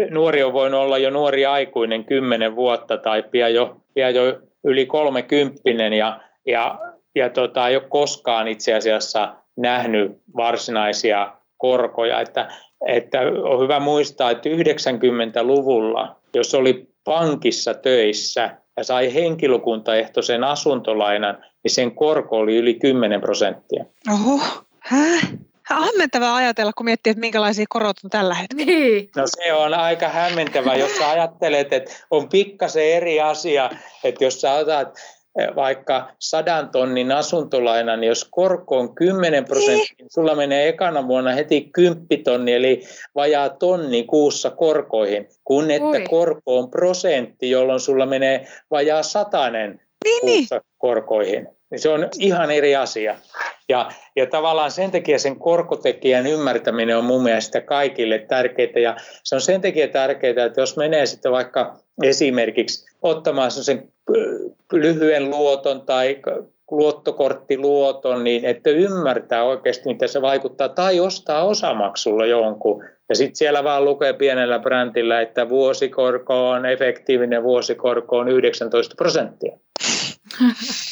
nuori 0.09 0.43
on 0.43 0.53
voinut 0.53 0.81
olla 0.81 0.97
jo 0.97 1.09
nuori 1.09 1.45
aikuinen 1.45 2.05
kymmenen 2.05 2.55
vuotta 2.55 2.97
tai 2.97 3.23
pian 3.23 3.53
jo, 3.53 3.77
pian 3.93 4.15
jo 4.15 4.39
yli 4.63 4.85
kolmekymppinen 4.85 5.93
ja, 5.93 6.19
ja, 6.45 6.79
ja 7.15 7.29
tota, 7.29 7.67
ei 7.67 7.75
ole 7.75 7.85
koskaan 7.89 8.47
itse 8.47 8.73
asiassa 8.73 9.35
nähnyt 9.61 10.21
varsinaisia 10.35 11.33
korkoja. 11.57 12.21
Että, 12.21 12.47
että 12.87 13.19
on 13.43 13.63
hyvä 13.63 13.79
muistaa, 13.79 14.31
että 14.31 14.49
90-luvulla, 14.49 16.15
jos 16.33 16.55
oli 16.55 16.87
pankissa 17.03 17.73
töissä 17.73 18.57
ja 18.77 18.83
sai 18.83 19.13
henkilökuntaehtoisen 19.13 20.43
asuntolainan, 20.43 21.37
niin 21.63 21.71
sen 21.71 21.91
korko 21.91 22.37
oli 22.37 22.55
yli 22.55 22.73
10 22.73 23.21
prosenttia. 23.21 23.85
Oho, 24.13 24.39
häh? 24.79 25.39
hämmentävää 25.75 26.35
ajatella, 26.35 26.71
kun 26.73 26.85
miettii, 26.85 27.11
että 27.11 27.19
minkälaisia 27.19 27.65
korot 27.69 27.97
on 28.03 28.09
tällä 28.09 28.33
hetkellä. 28.33 28.65
Niin. 28.65 29.09
No 29.15 29.23
se 29.25 29.53
on 29.53 29.73
aika 29.73 30.09
hämmentävä, 30.09 30.75
jos 30.75 30.97
sä 30.97 31.09
ajattelet, 31.09 31.73
että 31.73 31.91
on 32.11 32.29
pikkasen 32.29 32.83
eri 32.83 33.21
asia, 33.21 33.69
että 34.03 34.23
jos 34.23 34.41
sä 34.41 34.53
otat 34.53 34.99
vaikka 35.55 36.11
sadan 36.19 36.69
tonnin 36.69 37.11
asuntolainan, 37.11 38.01
niin 38.01 38.07
jos 38.07 38.27
korko 38.31 38.79
on 38.79 38.95
10 38.95 39.45
prosenttia, 39.45 39.95
niin 39.99 40.09
sulla 40.11 40.35
menee 40.35 40.69
ekana 40.69 41.07
vuonna 41.07 41.31
heti 41.31 41.69
10 41.73 42.07
tonni, 42.23 42.53
eli 42.53 42.81
vajaa 43.15 43.49
tonni 43.49 44.03
kuussa 44.03 44.49
korkoihin, 44.49 45.27
kun 45.43 45.71
että 45.71 45.87
Oi. 45.87 46.05
korko 46.09 46.57
on 46.57 46.71
prosentti, 46.71 47.49
jolloin 47.49 47.79
sulla 47.79 48.05
menee 48.05 48.47
vajaa 48.71 49.03
satanen 49.03 49.81
niin, 50.05 50.25
niin. 50.25 50.37
kuussa 50.37 50.55
niin. 50.55 50.75
korkoihin. 50.77 51.58
Niin 51.71 51.79
se 51.79 51.89
on 51.89 52.09
ihan 52.19 52.51
eri 52.51 52.75
asia. 52.75 53.15
Ja, 53.69 53.91
ja 54.15 54.25
tavallaan 54.25 54.71
sen 54.71 54.91
takia 54.91 55.19
sen 55.19 55.35
korkotekijän 55.35 56.27
ymmärtäminen 56.27 56.97
on 56.97 57.05
mun 57.05 57.23
mielestä 57.23 57.61
kaikille 57.61 58.19
tärkeää. 58.19 58.79
Ja 58.83 58.95
se 59.23 59.35
on 59.35 59.41
sen 59.41 59.61
takia 59.61 59.87
tärkeää, 59.87 60.45
että 60.45 60.61
jos 60.61 60.77
menee 60.77 61.05
sitten 61.05 61.31
vaikka 61.31 61.77
esimerkiksi 62.03 62.85
ottamaan 63.01 63.51
sen 63.51 63.91
lyhyen 64.73 65.29
luoton 65.29 65.81
tai 65.81 66.19
luottokorttiluoton, 66.71 68.23
niin 68.23 68.45
että 68.45 68.69
ymmärtää 68.69 69.43
oikeasti, 69.43 69.89
mitä 69.89 70.07
se 70.07 70.21
vaikuttaa, 70.21 70.69
tai 70.69 70.99
ostaa 70.99 71.43
osamaksulla 71.43 72.25
jonkun. 72.25 72.83
Ja 73.09 73.15
sitten 73.15 73.35
siellä 73.35 73.63
vaan 73.63 73.85
lukee 73.85 74.13
pienellä 74.13 74.59
brändillä, 74.59 75.21
että 75.21 75.49
vuosikorko 75.49 76.49
on, 76.49 76.65
efektiivinen 76.65 77.43
vuosikorko 77.43 78.17
on 78.17 78.29
19 78.29 78.95
prosenttia. 78.95 79.57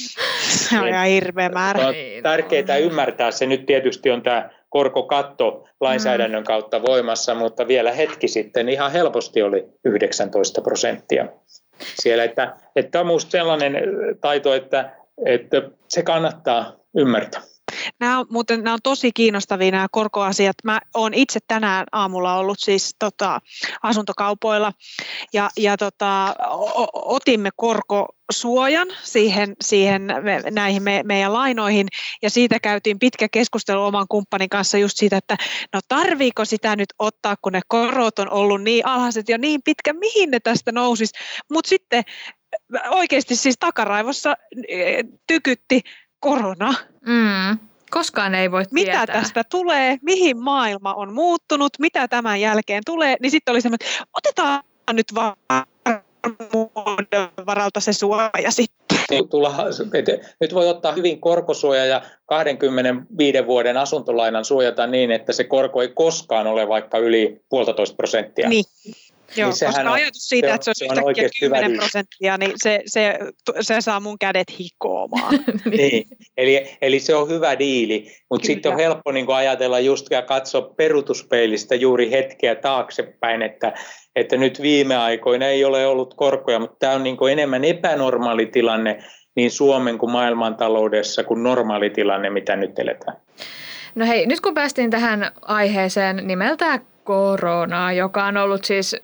Se 0.47 0.79
on 0.79 0.87
ihan 0.87 1.07
hirveä 1.07 1.49
määrä. 1.49 1.87
On 1.87 1.93
tärkeää 2.23 2.77
ymmärtää, 2.77 3.31
se 3.31 3.45
nyt 3.45 3.65
tietysti 3.65 4.11
on 4.11 4.21
tämä 4.21 4.49
korkokatto 4.69 5.67
lainsäädännön 5.81 6.43
mm. 6.43 6.47
kautta 6.47 6.81
voimassa, 6.81 7.35
mutta 7.35 7.67
vielä 7.67 7.91
hetki 7.91 8.27
sitten 8.27 8.69
ihan 8.69 8.91
helposti 8.91 9.41
oli 9.41 9.65
19 9.85 10.61
prosenttia 10.61 11.27
siellä. 11.79 12.23
Että, 12.23 12.55
että 12.75 12.99
on 12.99 13.05
minusta 13.05 13.31
sellainen 13.31 13.75
taito, 14.21 14.53
että, 14.53 14.91
että 15.25 15.61
se 15.87 16.03
kannattaa 16.03 16.75
ymmärtää. 16.97 17.41
Nämä 17.99 18.19
on, 18.19 18.25
muuten, 18.29 18.63
nämä 18.63 18.73
on 18.73 18.79
tosi 18.83 19.11
kiinnostavia 19.11 19.71
nämä 19.71 19.87
korkoasiat. 19.91 20.55
Mä 20.63 20.79
olen 20.93 21.13
itse 21.13 21.39
tänään 21.47 21.85
aamulla 21.91 22.37
ollut 22.37 22.59
siis 22.59 22.95
tota, 22.99 23.41
asuntokaupoilla 23.83 24.73
ja, 25.33 25.49
ja 25.57 25.77
tota, 25.77 26.35
o, 26.49 26.87
otimme 27.15 27.49
korkosuojan 27.55 28.87
siihen, 29.03 29.55
siihen 29.61 30.07
näihin 30.51 30.83
me, 30.83 31.01
meidän 31.05 31.33
lainoihin 31.33 31.87
ja 32.21 32.29
siitä 32.29 32.59
käytiin 32.59 32.99
pitkä 32.99 33.27
keskustelu 33.31 33.83
oman 33.83 34.05
kumppanin 34.09 34.49
kanssa 34.49 34.77
just 34.77 34.97
siitä, 34.97 35.17
että 35.17 35.37
no 35.73 35.79
tarviiko 35.87 36.45
sitä 36.45 36.75
nyt 36.75 36.89
ottaa, 36.99 37.35
kun 37.41 37.53
ne 37.53 37.61
korot 37.67 38.19
on 38.19 38.31
ollut 38.31 38.63
niin 38.63 38.85
alhaiset 38.85 39.29
ja 39.29 39.37
niin 39.37 39.61
pitkä, 39.63 39.93
mihin 39.93 40.31
ne 40.31 40.39
tästä 40.39 40.71
nousisi. 40.71 41.13
Mutta 41.51 41.69
sitten 41.69 42.03
oikeasti 42.89 43.35
siis 43.35 43.55
takaraivossa 43.59 44.35
tykytti 45.27 45.81
korona. 46.19 46.73
Mm. 47.05 47.59
Koskaan 47.91 48.35
ei 48.35 48.51
voi 48.51 48.63
mitä 48.71 48.85
tietää. 48.85 49.01
Mitä 49.01 49.13
tästä 49.13 49.43
tulee, 49.43 49.97
mihin 50.01 50.37
maailma 50.37 50.93
on 50.93 51.13
muuttunut, 51.13 51.73
mitä 51.79 52.07
tämän 52.07 52.41
jälkeen 52.41 52.83
tulee, 52.85 53.15
niin 53.21 53.31
sitten 53.31 53.51
oli 53.51 53.61
semmoinen, 53.61 53.87
että 53.89 54.03
otetaan 54.13 54.63
nyt 54.93 55.15
vaan 55.15 55.35
varalta 57.45 57.79
se 57.79 57.93
suoja 57.93 58.51
sitten. 58.51 58.97
Niin, 59.09 59.25
nyt 60.41 60.53
voi 60.53 60.67
ottaa 60.67 60.91
hyvin 60.91 61.21
korkosuoja 61.21 61.85
ja 61.85 62.01
25 62.25 63.45
vuoden 63.45 63.77
asuntolainan 63.77 64.45
suojata 64.45 64.87
niin, 64.87 65.11
että 65.11 65.33
se 65.33 65.43
korko 65.43 65.81
ei 65.81 65.87
koskaan 65.87 66.47
ole 66.47 66.67
vaikka 66.67 66.97
yli 66.97 67.41
puolitoista 67.49 67.95
prosenttia. 67.95 68.49
Niin. 68.49 68.65
Joo, 69.35 69.49
niin 69.49 69.65
koska 69.65 69.81
on, 69.81 69.87
ajatus 69.87 70.29
siitä, 70.29 70.47
se 70.47 70.53
että 70.53 70.65
se 70.65 70.69
olisi 70.69 70.79
se 70.79 70.85
yhtäkkiä 70.85 71.29
10 71.39 71.77
prosenttia, 71.77 72.37
niin 72.37 72.51
se, 72.55 72.81
se, 72.85 73.19
se 73.61 73.81
saa 73.81 73.99
mun 73.99 74.19
kädet 74.19 74.59
hikoamaan. 74.59 75.33
niin, 75.77 76.07
eli, 76.37 76.77
eli 76.81 76.99
se 76.99 77.15
on 77.15 77.29
hyvä 77.29 77.59
diili, 77.59 78.11
mutta 78.29 78.45
sitten 78.45 78.71
on 78.71 78.77
helppo 78.77 79.11
niin 79.11 79.29
ajatella 79.29 79.79
just 79.79 80.07
ja 80.11 80.21
katsoa 80.21 80.61
perutuspeilistä 80.61 81.75
juuri 81.75 82.11
hetkeä 82.11 82.55
taaksepäin, 82.55 83.41
että, 83.41 83.73
että 84.15 84.37
nyt 84.37 84.61
viime 84.61 84.97
aikoina 84.97 85.47
ei 85.47 85.65
ole 85.65 85.85
ollut 85.85 86.13
korkoja, 86.13 86.59
mutta 86.59 86.75
tämä 86.79 86.93
on 86.93 87.03
niin 87.03 87.17
enemmän 87.31 87.63
epänormaali 87.63 88.45
tilanne 88.45 89.03
niin 89.35 89.51
Suomen 89.51 89.97
kuin 89.97 90.11
maailmantaloudessa 90.11 91.23
kuin 91.23 91.43
normaali 91.43 91.89
tilanne, 91.89 92.29
mitä 92.29 92.55
nyt 92.55 92.79
eletään. 92.79 93.17
No 93.95 94.05
hei, 94.05 94.25
nyt 94.25 94.41
kun 94.41 94.53
päästiin 94.53 94.89
tähän 94.89 95.31
aiheeseen 95.41 96.27
nimeltä 96.27 96.79
koronaa, 97.07 97.93
joka 97.93 98.25
on 98.25 98.37
ollut 98.37 98.63
siis 98.65 98.95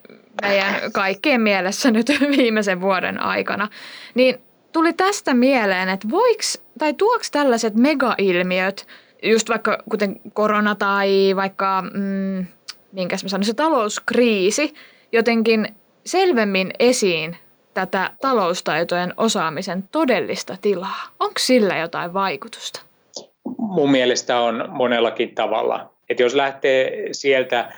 meidän 0.42 0.92
kaikkien 0.92 1.40
mielessä 1.40 1.90
nyt 1.90 2.06
viimeisen 2.36 2.80
vuoden 2.80 3.20
aikana, 3.20 3.68
niin 4.14 4.40
tuli 4.72 4.92
tästä 4.92 5.34
mieleen, 5.34 5.88
että 5.88 6.10
voiks, 6.10 6.62
tai 6.78 6.94
tuoks 6.94 7.30
tällaiset 7.30 7.74
megailmiöt, 7.74 8.86
just 9.22 9.48
vaikka 9.48 9.78
kuten 9.90 10.20
korona 10.32 10.74
tai 10.74 11.32
vaikka, 11.36 11.82
mm, 11.94 12.46
minkäs 12.92 13.22
mä 13.22 13.28
sanoisin, 13.28 13.56
talouskriisi, 13.56 14.74
jotenkin 15.12 15.74
selvemmin 16.06 16.70
esiin 16.78 17.36
tätä 17.74 18.10
taloustaitojen 18.20 19.14
osaamisen 19.16 19.88
todellista 19.92 20.56
tilaa. 20.60 21.02
Onko 21.20 21.38
sillä 21.38 21.78
jotain 21.78 22.14
vaikutusta? 22.14 22.80
Mun 23.58 23.90
mielestä 23.90 24.40
on 24.40 24.64
monellakin 24.68 25.34
tavalla. 25.34 25.90
Et 26.08 26.20
jos 26.20 26.34
lähtee 26.34 27.08
sieltä 27.12 27.72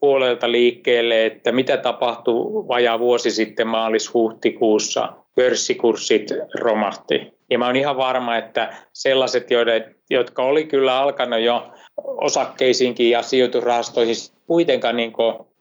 puolelta 0.00 0.52
liikkeelle, 0.52 1.26
että 1.26 1.52
mitä 1.52 1.76
tapahtui 1.76 2.68
vajaa 2.68 2.98
vuosi 2.98 3.30
sitten 3.30 3.66
maalis-huhtikuussa. 3.66 5.12
Pörssikurssit 5.34 6.26
romahti. 6.60 7.32
Ja 7.50 7.58
mä 7.58 7.66
oon 7.66 7.76
ihan 7.76 7.96
varma, 7.96 8.36
että 8.36 8.74
sellaiset, 8.92 9.50
joiden, 9.50 9.94
jotka 10.10 10.42
oli 10.42 10.64
kyllä 10.64 10.98
alkanut 10.98 11.40
jo 11.40 11.72
osakkeisiinkin 11.96 13.10
ja 13.10 13.22
sijoitusrahastoihin 13.22 14.14
kuitenkaan 14.46 14.96
niin 14.96 15.12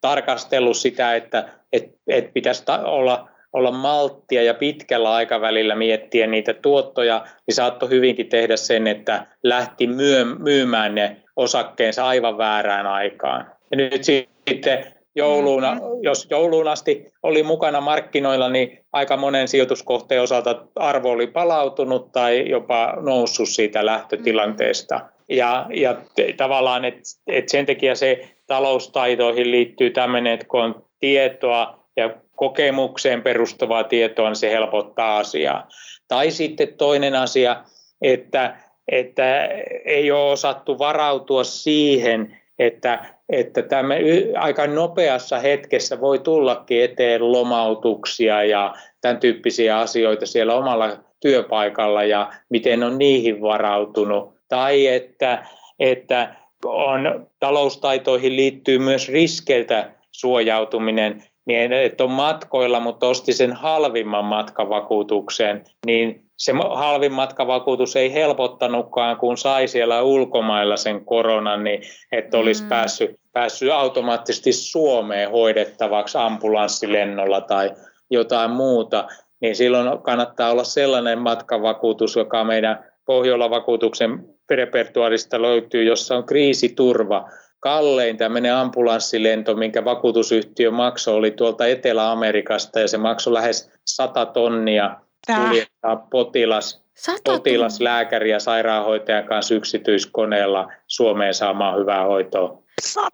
tarkastellut 0.01 0.77
sitä, 0.77 1.15
että 1.15 1.49
et, 1.73 1.83
et 2.07 2.33
pitäisi 2.33 2.65
ta- 2.65 2.85
olla, 2.85 3.29
olla 3.53 3.71
malttia 3.71 4.43
ja 4.43 4.53
pitkällä 4.53 5.13
aikavälillä 5.13 5.75
miettiä 5.75 6.27
niitä 6.27 6.53
tuottoja, 6.53 7.25
niin 7.47 7.55
saattoi 7.55 7.89
hyvinkin 7.89 8.29
tehdä 8.29 8.55
sen, 8.55 8.87
että 8.87 9.27
lähti 9.43 9.87
myö- 9.87 10.35
myymään 10.39 10.95
ne 10.95 11.17
osakkeensa 11.35 12.07
aivan 12.07 12.37
väärään 12.37 12.87
aikaan. 12.87 13.51
Ja 13.71 13.77
nyt 13.77 14.03
sitten 14.03 14.93
jouluun, 15.15 15.63
mm-hmm. 15.63 16.03
jos 16.03 16.27
jouluun 16.29 16.67
asti 16.67 17.05
oli 17.23 17.43
mukana 17.43 17.81
markkinoilla, 17.81 18.49
niin 18.49 18.79
aika 18.93 19.17
monen 19.17 19.47
sijoituskohteen 19.47 20.21
osalta 20.21 20.65
arvo 20.75 21.11
oli 21.11 21.27
palautunut 21.27 22.11
tai 22.11 22.49
jopa 22.49 22.93
noussut 23.01 23.49
siitä 23.49 23.85
lähtötilanteesta. 23.85 24.95
Mm-hmm. 24.95 25.11
Ja, 25.29 25.65
ja 25.73 25.95
tavallaan, 26.37 26.85
että 26.85 27.01
et 27.27 27.49
sen 27.49 27.65
takia 27.65 27.95
se 27.95 28.29
taloustaitoihin 28.47 29.51
liittyy 29.51 29.89
tämmöinen, 29.89 30.33
että 30.33 30.45
kun 30.47 30.61
on 30.61 30.85
tietoa 30.99 31.79
ja 31.97 32.15
kokemukseen 32.35 33.21
perustuvaa 33.21 33.83
tietoa, 33.83 34.29
niin 34.29 34.35
se 34.35 34.49
helpottaa 34.49 35.17
asiaa. 35.17 35.67
Tai 36.07 36.31
sitten 36.31 36.73
toinen 36.77 37.15
asia, 37.15 37.63
että, 38.01 38.57
että 38.87 39.49
ei 39.85 40.11
ole 40.11 40.31
osattu 40.31 40.79
varautua 40.79 41.43
siihen, 41.43 42.37
että 42.59 43.05
että 43.31 43.61
tämä 43.61 43.93
aika 44.37 44.67
nopeassa 44.67 45.39
hetkessä 45.39 46.01
voi 46.01 46.19
tullakin 46.19 46.83
eteen 46.83 47.31
lomautuksia 47.31 48.43
ja 48.43 48.73
tämän 49.01 49.19
tyyppisiä 49.19 49.79
asioita 49.79 50.25
siellä 50.25 50.55
omalla 50.55 50.97
työpaikalla 51.19 52.03
ja 52.03 52.33
miten 52.49 52.83
on 52.83 52.97
niihin 52.97 53.41
varautunut. 53.41 54.33
Tai 54.49 54.87
että, 54.87 55.47
että 55.79 56.35
on, 56.65 57.27
taloustaitoihin 57.39 58.35
liittyy 58.35 58.79
myös 58.79 59.09
riskeiltä 59.09 59.91
suojautuminen, 60.11 61.23
niin 61.45 61.73
että 61.73 62.03
on 62.03 62.11
matkoilla, 62.11 62.79
mutta 62.79 63.07
osti 63.07 63.33
sen 63.33 63.53
halvimman 63.53 64.25
matkavakuutuksen, 64.25 65.63
niin 65.85 66.23
se 66.41 66.53
halvin 66.73 67.11
matkavakuutus 67.11 67.95
ei 67.95 68.13
helpottanutkaan, 68.13 69.17
kun 69.17 69.37
sai 69.37 69.67
siellä 69.67 70.01
ulkomailla 70.01 70.77
sen 70.77 71.05
koronan, 71.05 71.63
niin 71.63 71.81
että 72.11 72.37
olisi 72.37 72.63
mm. 72.63 72.69
päässyt, 72.69 73.11
päässyt 73.33 73.71
automaattisesti 73.71 74.53
Suomeen 74.53 75.31
hoidettavaksi 75.31 76.17
ambulanssilennolla 76.17 77.41
tai 77.41 77.71
jotain 78.09 78.51
muuta, 78.51 79.07
niin 79.41 79.55
silloin 79.55 80.01
kannattaa 80.01 80.51
olla 80.51 80.63
sellainen 80.63 81.19
matkavakuutus, 81.19 82.15
joka 82.15 82.43
meidän 82.43 82.85
Pohjola-vakuutuksen 83.05 84.25
repertuarista 84.49 85.41
löytyy, 85.41 85.83
jossa 85.83 86.17
on 86.17 86.25
kriisiturva. 86.25 87.29
Kallein 87.59 88.17
tämmöinen 88.17 88.55
ambulanssilento, 88.55 89.55
minkä 89.55 89.85
vakuutusyhtiö 89.85 90.71
maksoi, 90.71 91.15
oli 91.15 91.31
tuolta 91.31 91.67
Etelä-Amerikasta 91.67 92.79
ja 92.79 92.87
se 92.87 92.97
maksoi 92.97 93.33
lähes 93.33 93.71
100 93.85 94.25
tonnia 94.25 94.95
kuljettaa 95.27 95.95
potilas, 95.95 96.83
potilas 97.23 97.81
lääkäri 97.81 98.29
ja 98.29 98.39
sairaanhoitajan 98.39 99.23
kanssa 99.23 99.55
yksityiskoneella 99.55 100.71
Suomeen 100.87 101.33
saamaan 101.33 101.79
hyvää 101.79 102.05
hoitoa. 102.05 102.61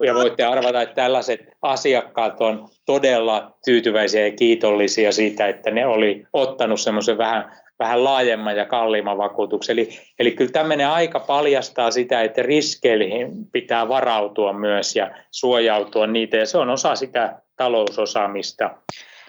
Ja 0.02 0.14
voitte 0.14 0.44
arvata, 0.44 0.82
että 0.82 0.94
tällaiset 0.94 1.40
asiakkaat 1.62 2.40
on 2.40 2.68
todella 2.86 3.54
tyytyväisiä 3.64 4.26
ja 4.26 4.32
kiitollisia 4.32 5.12
siitä, 5.12 5.48
että 5.48 5.70
ne 5.70 5.86
oli 5.86 6.26
ottanut 6.32 6.80
semmoisen 6.80 7.18
vähän, 7.18 7.52
vähän 7.78 8.04
laajemman 8.04 8.56
ja 8.56 8.64
kalliimman 8.64 9.18
vakuutuksen. 9.18 9.72
Eli, 9.72 9.88
eli 10.18 10.30
kyllä 10.30 10.50
tämmöinen 10.50 10.88
aika 10.88 11.20
paljastaa 11.20 11.90
sitä, 11.90 12.22
että 12.22 12.42
riskeihin 12.42 13.30
pitää 13.52 13.88
varautua 13.88 14.52
myös 14.52 14.96
ja 14.96 15.10
suojautua 15.30 16.06
niitä, 16.06 16.36
ja 16.36 16.46
se 16.46 16.58
on 16.58 16.70
osa 16.70 16.96
sitä 16.96 17.42
talousosaamista, 17.56 18.70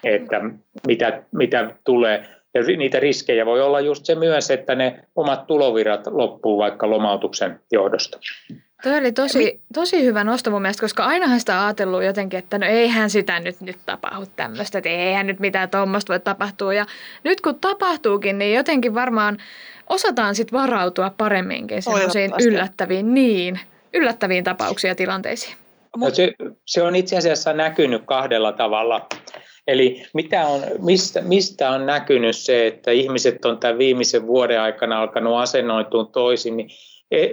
että 0.03 0.41
mitä, 0.87 1.23
mitä 1.31 1.75
tulee. 1.83 2.38
Ja 2.53 2.61
niitä 2.77 2.99
riskejä 2.99 3.45
voi 3.45 3.61
olla 3.61 3.79
just 3.79 4.05
se 4.05 4.15
myös, 4.15 4.51
että 4.51 4.75
ne 4.75 5.03
omat 5.15 5.47
tulovirrat 5.47 6.07
loppuu 6.07 6.57
vaikka 6.57 6.89
lomautuksen 6.89 7.59
johdosta. 7.71 8.19
Tuo 8.83 8.97
oli 8.97 9.11
tosi, 9.11 9.61
tosi 9.73 10.03
hyvä 10.03 10.23
nosto 10.23 10.51
mun 10.51 10.61
mielestä, 10.61 10.81
koska 10.81 11.05
ainahan 11.05 11.39
sitä 11.39 11.65
ajatellut 11.65 12.03
jotenkin, 12.03 12.39
että 12.39 12.57
no 12.57 12.65
eihän 12.65 13.09
sitä 13.09 13.39
nyt, 13.39 13.61
nyt 13.61 13.77
tapahdu 13.85 14.25
tämmöistä, 14.35 14.77
että 14.77 14.89
eihän 14.89 15.27
nyt 15.27 15.39
mitään 15.39 15.69
tuommoista 15.69 16.13
voi 16.13 16.19
tapahtua. 16.19 16.73
Ja 16.73 16.85
nyt 17.23 17.41
kun 17.41 17.59
tapahtuukin, 17.59 18.37
niin 18.37 18.55
jotenkin 18.55 18.93
varmaan 18.93 19.37
osataan 19.89 20.35
sitten 20.35 20.59
varautua 20.59 21.11
paremminkin 21.17 21.81
semmoisiin 21.81 22.31
yllättäviin, 22.41 23.13
niin, 23.13 23.59
yllättäviin 23.93 24.43
tapauksiin 24.43 24.89
ja 24.89 24.95
tilanteisiin. 24.95 25.55
No 25.97 26.09
se, 26.09 26.33
se 26.65 26.81
on 26.81 26.95
itse 26.95 27.17
asiassa 27.17 27.53
näkynyt 27.53 28.01
kahdella 28.05 28.51
tavalla. 28.51 29.07
Eli 29.69 30.03
mitä 30.13 30.47
on, 30.47 30.61
mistä, 30.79 31.21
mistä 31.21 31.69
on 31.69 31.85
näkynyt 31.85 32.35
se, 32.35 32.67
että 32.67 32.91
ihmiset 32.91 33.45
on 33.45 33.57
tämän 33.57 33.77
viimeisen 33.77 34.27
vuoden 34.27 34.61
aikana 34.61 35.01
alkanut 35.01 35.37
asennoitua 35.37 36.05
toisin, 36.05 36.57
niin 36.57 36.69
E, 37.11 37.27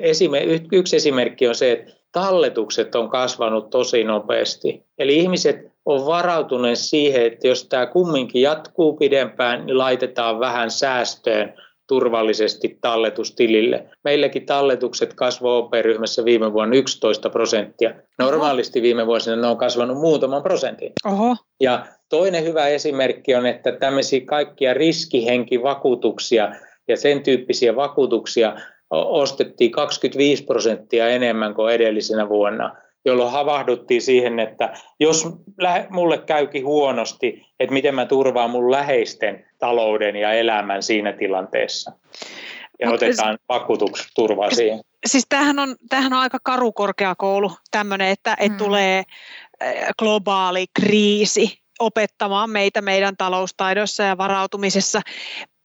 yksi 0.72 0.96
esimerkki 0.96 1.48
on 1.48 1.54
se, 1.54 1.72
että 1.72 1.92
talletukset 2.12 2.94
on 2.94 3.08
kasvanut 3.08 3.70
tosi 3.70 4.04
nopeasti. 4.04 4.84
Eli 4.98 5.16
ihmiset 5.16 5.56
on 5.84 6.06
varautuneet 6.06 6.78
siihen, 6.78 7.26
että 7.26 7.48
jos 7.48 7.68
tämä 7.68 7.86
kumminkin 7.86 8.42
jatkuu 8.42 8.96
pidempään, 8.96 9.66
niin 9.66 9.78
laitetaan 9.78 10.40
vähän 10.40 10.70
säästöön 10.70 11.54
turvallisesti 11.86 12.78
talletustilille. 12.80 13.84
Meilläkin 14.04 14.46
talletukset 14.46 15.14
kasvoivat 15.14 15.64
OP-ryhmässä 15.64 16.24
viime 16.24 16.52
vuonna 16.52 16.76
11 16.76 17.30
prosenttia. 17.30 17.94
Normaalisti 18.18 18.82
viime 18.82 19.06
vuosina 19.06 19.36
ne 19.36 19.46
on 19.46 19.56
kasvanut 19.56 19.98
muutaman 19.98 20.42
prosentin. 20.42 20.92
Oho. 21.04 21.36
Ja 21.60 21.86
toinen 22.08 22.44
hyvä 22.44 22.66
esimerkki 22.66 23.34
on, 23.34 23.46
että 23.46 23.72
tämmöisiä 23.72 24.20
kaikkia 24.26 24.74
riskihenkivakuutuksia 24.74 26.52
ja 26.88 26.96
sen 26.96 27.22
tyyppisiä 27.22 27.76
vakuutuksia 27.76 28.56
ostettiin 28.90 29.70
25 29.70 30.44
prosenttia 30.44 31.08
enemmän 31.08 31.54
kuin 31.54 31.74
edellisenä 31.74 32.28
vuonna, 32.28 32.76
jolloin 33.06 33.32
havahduttiin 33.32 34.02
siihen, 34.02 34.38
että 34.40 34.74
jos 35.00 35.28
mulle 35.90 36.18
käykin 36.18 36.64
huonosti, 36.64 37.46
että 37.60 37.72
miten 37.72 37.94
mä 37.94 38.06
turvaan 38.06 38.50
mun 38.50 38.70
läheisten 38.70 39.46
talouden 39.58 40.16
ja 40.16 40.32
elämän 40.32 40.82
siinä 40.82 41.12
tilanteessa. 41.12 41.92
Ja 42.80 42.86
Mut 42.86 42.94
otetaan 42.94 43.38
vakuutusturvaa 43.48 44.50
siihen. 44.50 44.80
Siis 45.06 45.26
tämähän 45.28 45.58
on, 45.58 45.76
tämähän 45.88 46.12
on 46.12 46.18
aika 46.18 46.38
karu 46.42 46.72
korkeakoulu, 46.72 47.52
tämmöinen, 47.70 48.08
että, 48.08 48.36
että 48.40 48.58
mm. 48.58 48.64
tulee 48.64 49.04
globaali 49.98 50.66
kriisi 50.74 51.58
opettamaan 51.78 52.50
meitä 52.50 52.80
meidän 52.80 53.16
taloustaidossa 53.16 54.02
ja 54.02 54.18
varautumisessa. 54.18 55.00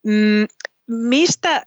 Mm, 0.06 0.46
mistä 0.88 1.62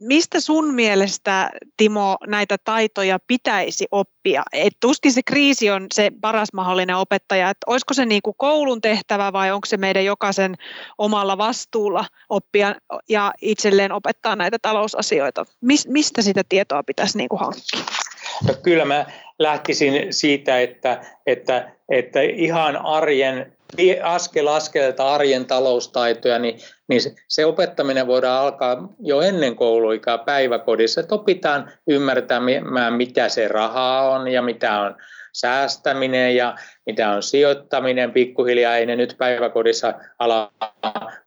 mistä 0.00 0.40
sun 0.40 0.74
mielestä, 0.74 1.50
Timo, 1.76 2.16
näitä 2.26 2.56
taitoja 2.64 3.18
pitäisi 3.26 3.86
oppia? 3.90 4.42
Et 4.52 4.72
tuskin 4.80 5.12
se 5.12 5.22
kriisi 5.22 5.70
on 5.70 5.86
se 5.94 6.10
paras 6.20 6.48
mahdollinen 6.52 6.96
opettaja. 6.96 7.50
Et 7.50 7.56
olisiko 7.66 7.94
se 7.94 8.06
niinku 8.06 8.32
koulun 8.32 8.80
tehtävä 8.80 9.32
vai 9.32 9.50
onko 9.50 9.66
se 9.66 9.76
meidän 9.76 10.04
jokaisen 10.04 10.54
omalla 10.98 11.38
vastuulla 11.38 12.04
oppia 12.28 12.74
ja 13.08 13.32
itselleen 13.42 13.92
opettaa 13.92 14.36
näitä 14.36 14.58
talousasioita? 14.62 15.44
mistä 15.88 16.22
sitä 16.22 16.42
tietoa 16.48 16.82
pitäisi 16.82 17.18
niinku 17.18 17.36
hankkia? 17.36 17.80
No 18.48 18.54
kyllä 18.62 18.84
mä 18.84 19.06
lähtisin 19.38 20.12
siitä, 20.12 20.60
että, 20.60 21.00
että, 21.26 21.72
että 21.88 22.20
ihan 22.20 22.76
arjen 22.76 23.53
askel 24.02 24.46
askeleelta 24.46 25.14
arjen 25.14 25.46
taloustaitoja, 25.46 26.38
niin, 26.38 26.58
niin 26.88 27.00
se 27.28 27.46
opettaminen 27.46 28.06
voidaan 28.06 28.42
alkaa 28.42 28.88
jo 29.00 29.20
ennen 29.20 29.56
kouluikaa 29.56 30.18
päiväkodissa, 30.18 31.00
että 31.00 31.14
opitaan 31.14 31.70
ymmärtämään, 31.86 32.92
mitä 32.92 33.28
se 33.28 33.48
raha 33.48 34.00
on 34.00 34.28
ja 34.28 34.42
mitä 34.42 34.80
on 34.80 34.96
säästäminen 35.32 36.36
ja 36.36 36.54
mitä 36.86 37.10
on 37.10 37.22
sijoittaminen. 37.22 38.12
Pikkuhiljaa 38.12 38.76
ei 38.76 38.86
ne 38.86 38.96
nyt 38.96 39.14
päiväkodissa 39.18 39.94
ala 40.18 40.52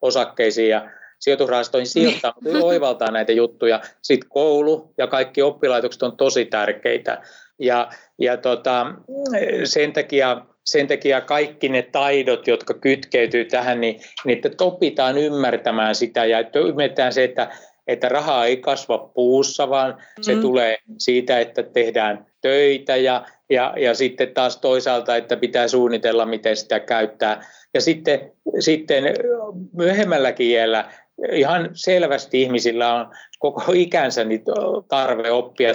osakkeisiin 0.02 0.70
ja 0.70 0.90
sijoitusrahastoihin 1.18 1.86
sijoittaa, 1.86 2.34
mutta 2.40 2.58
oivaltaa 2.58 3.10
näitä 3.10 3.32
juttuja. 3.32 3.80
Sitten 4.02 4.28
koulu 4.28 4.94
ja 4.98 5.06
kaikki 5.06 5.42
oppilaitokset 5.42 6.02
on 6.02 6.16
tosi 6.16 6.44
tärkeitä. 6.44 7.22
Ja, 7.58 7.88
ja 8.18 8.36
tota, 8.36 8.86
sen 9.64 9.92
takia 9.92 10.46
sen 10.70 10.86
takia 10.86 11.20
kaikki 11.20 11.68
ne 11.68 11.82
taidot, 11.82 12.46
jotka 12.46 12.74
kytkeytyy 12.74 13.44
tähän, 13.44 13.80
niin, 13.80 14.00
niin 14.24 14.40
että 14.44 14.64
opitaan 14.64 15.18
ymmärtämään 15.18 15.94
sitä 15.94 16.24
ja 16.24 16.38
että 16.38 16.58
ymmärretään 16.58 17.12
se, 17.12 17.24
että, 17.24 17.50
että 17.86 18.08
rahaa 18.08 18.46
ei 18.46 18.56
kasva 18.56 18.98
puussa, 18.98 19.70
vaan 19.70 19.90
mm. 19.92 20.22
se 20.22 20.36
tulee 20.36 20.78
siitä, 20.98 21.40
että 21.40 21.62
tehdään 21.62 22.26
töitä 22.40 22.96
ja, 22.96 23.26
ja, 23.50 23.74
ja 23.76 23.94
sitten 23.94 24.34
taas 24.34 24.56
toisaalta, 24.56 25.16
että 25.16 25.36
pitää 25.36 25.68
suunnitella, 25.68 26.26
miten 26.26 26.56
sitä 26.56 26.80
käyttää. 26.80 27.46
Ja 27.74 27.80
sitten, 27.80 28.32
sitten 28.60 29.04
myöhemmälläkin 29.72 30.46
iällä 30.46 30.90
ihan 31.32 31.70
selvästi 31.72 32.42
ihmisillä 32.42 32.94
on 32.94 33.10
koko 33.38 33.62
ikänsä 33.72 34.24
niin 34.24 34.42
tarve 34.88 35.30
oppia 35.30 35.74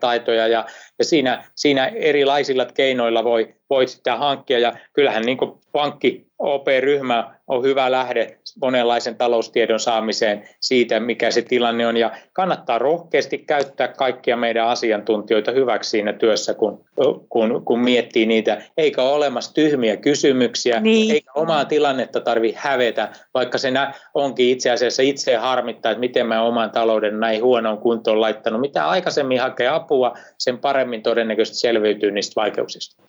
taitoja 0.00 0.46
ja, 0.46 0.64
ja 0.98 1.04
siinä, 1.04 1.44
siinä 1.54 1.86
erilaisilla 1.86 2.66
keinoilla 2.74 3.24
voi, 3.24 3.54
voi 3.70 3.86
sitä 3.86 4.16
hankkia 4.16 4.58
ja 4.58 4.72
kyllähän 4.92 5.22
niin 5.22 5.38
pankki 5.72 6.26
OP-ryhmä 6.38 7.36
on 7.46 7.62
hyvä 7.62 7.90
lähde 7.90 8.38
monenlaisen 8.60 9.16
taloustiedon 9.16 9.80
saamiseen 9.80 10.48
siitä, 10.60 11.00
mikä 11.00 11.30
se 11.30 11.42
tilanne 11.42 11.86
on. 11.86 11.96
Ja 11.96 12.10
kannattaa 12.32 12.78
rohkeasti 12.78 13.38
käyttää 13.38 13.88
kaikkia 13.88 14.36
meidän 14.36 14.68
asiantuntijoita 14.68 15.52
hyväksi 15.52 15.90
siinä 15.90 16.12
työssä, 16.12 16.54
kun, 16.54 16.84
kun, 17.28 17.62
kun 17.64 17.80
miettii 17.80 18.26
niitä. 18.26 18.62
Eikä 18.76 19.02
ole 19.02 19.12
olemassa 19.12 19.54
tyhmiä 19.54 19.96
kysymyksiä, 19.96 20.80
niin. 20.80 21.10
eikä 21.10 21.30
omaa 21.34 21.64
tilannetta 21.64 22.20
tarvitse 22.20 22.60
hävetä, 22.60 23.08
vaikka 23.34 23.58
se 23.58 23.72
onkin 24.14 24.48
itse 24.48 24.70
asiassa 24.70 25.02
itse 25.02 25.36
harmittaa, 25.36 25.92
että 25.92 26.00
miten 26.00 26.26
mä 26.26 26.42
oman 26.42 26.70
talouden 26.70 27.20
näin 27.20 27.42
huonoon 27.42 27.78
kuntoon 27.78 28.20
laittanut. 28.20 28.60
Mitä 28.60 28.88
aikaisemmin 28.88 29.40
hakee 29.40 29.68
apua, 29.68 30.14
sen 30.38 30.58
paremmin 30.58 31.02
todennäköisesti 31.02 31.58
selviytyy 31.58 32.10
niistä 32.10 32.40
vaikeuksista. 32.40 33.02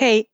Hei, 0.00 0.24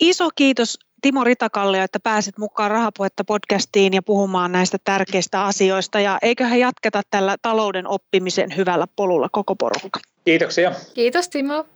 iso 0.00 0.28
kiitos 0.34 0.78
Timo 1.02 1.24
Ritakallio, 1.24 1.82
että 1.82 2.00
pääsit 2.00 2.38
mukaan 2.38 2.70
Rahapuhetta 2.70 3.24
podcastiin 3.24 3.94
ja 3.94 4.02
puhumaan 4.02 4.52
näistä 4.52 4.78
tärkeistä 4.84 5.44
asioista. 5.44 6.00
Ja 6.00 6.18
eiköhän 6.22 6.60
jatketa 6.60 7.02
tällä 7.10 7.36
talouden 7.42 7.86
oppimisen 7.86 8.56
hyvällä 8.56 8.86
polulla 8.96 9.28
koko 9.32 9.56
porukka. 9.56 10.00
Kiitoksia. 10.24 10.72
Kiitos 10.94 11.28
Timo. 11.28 11.66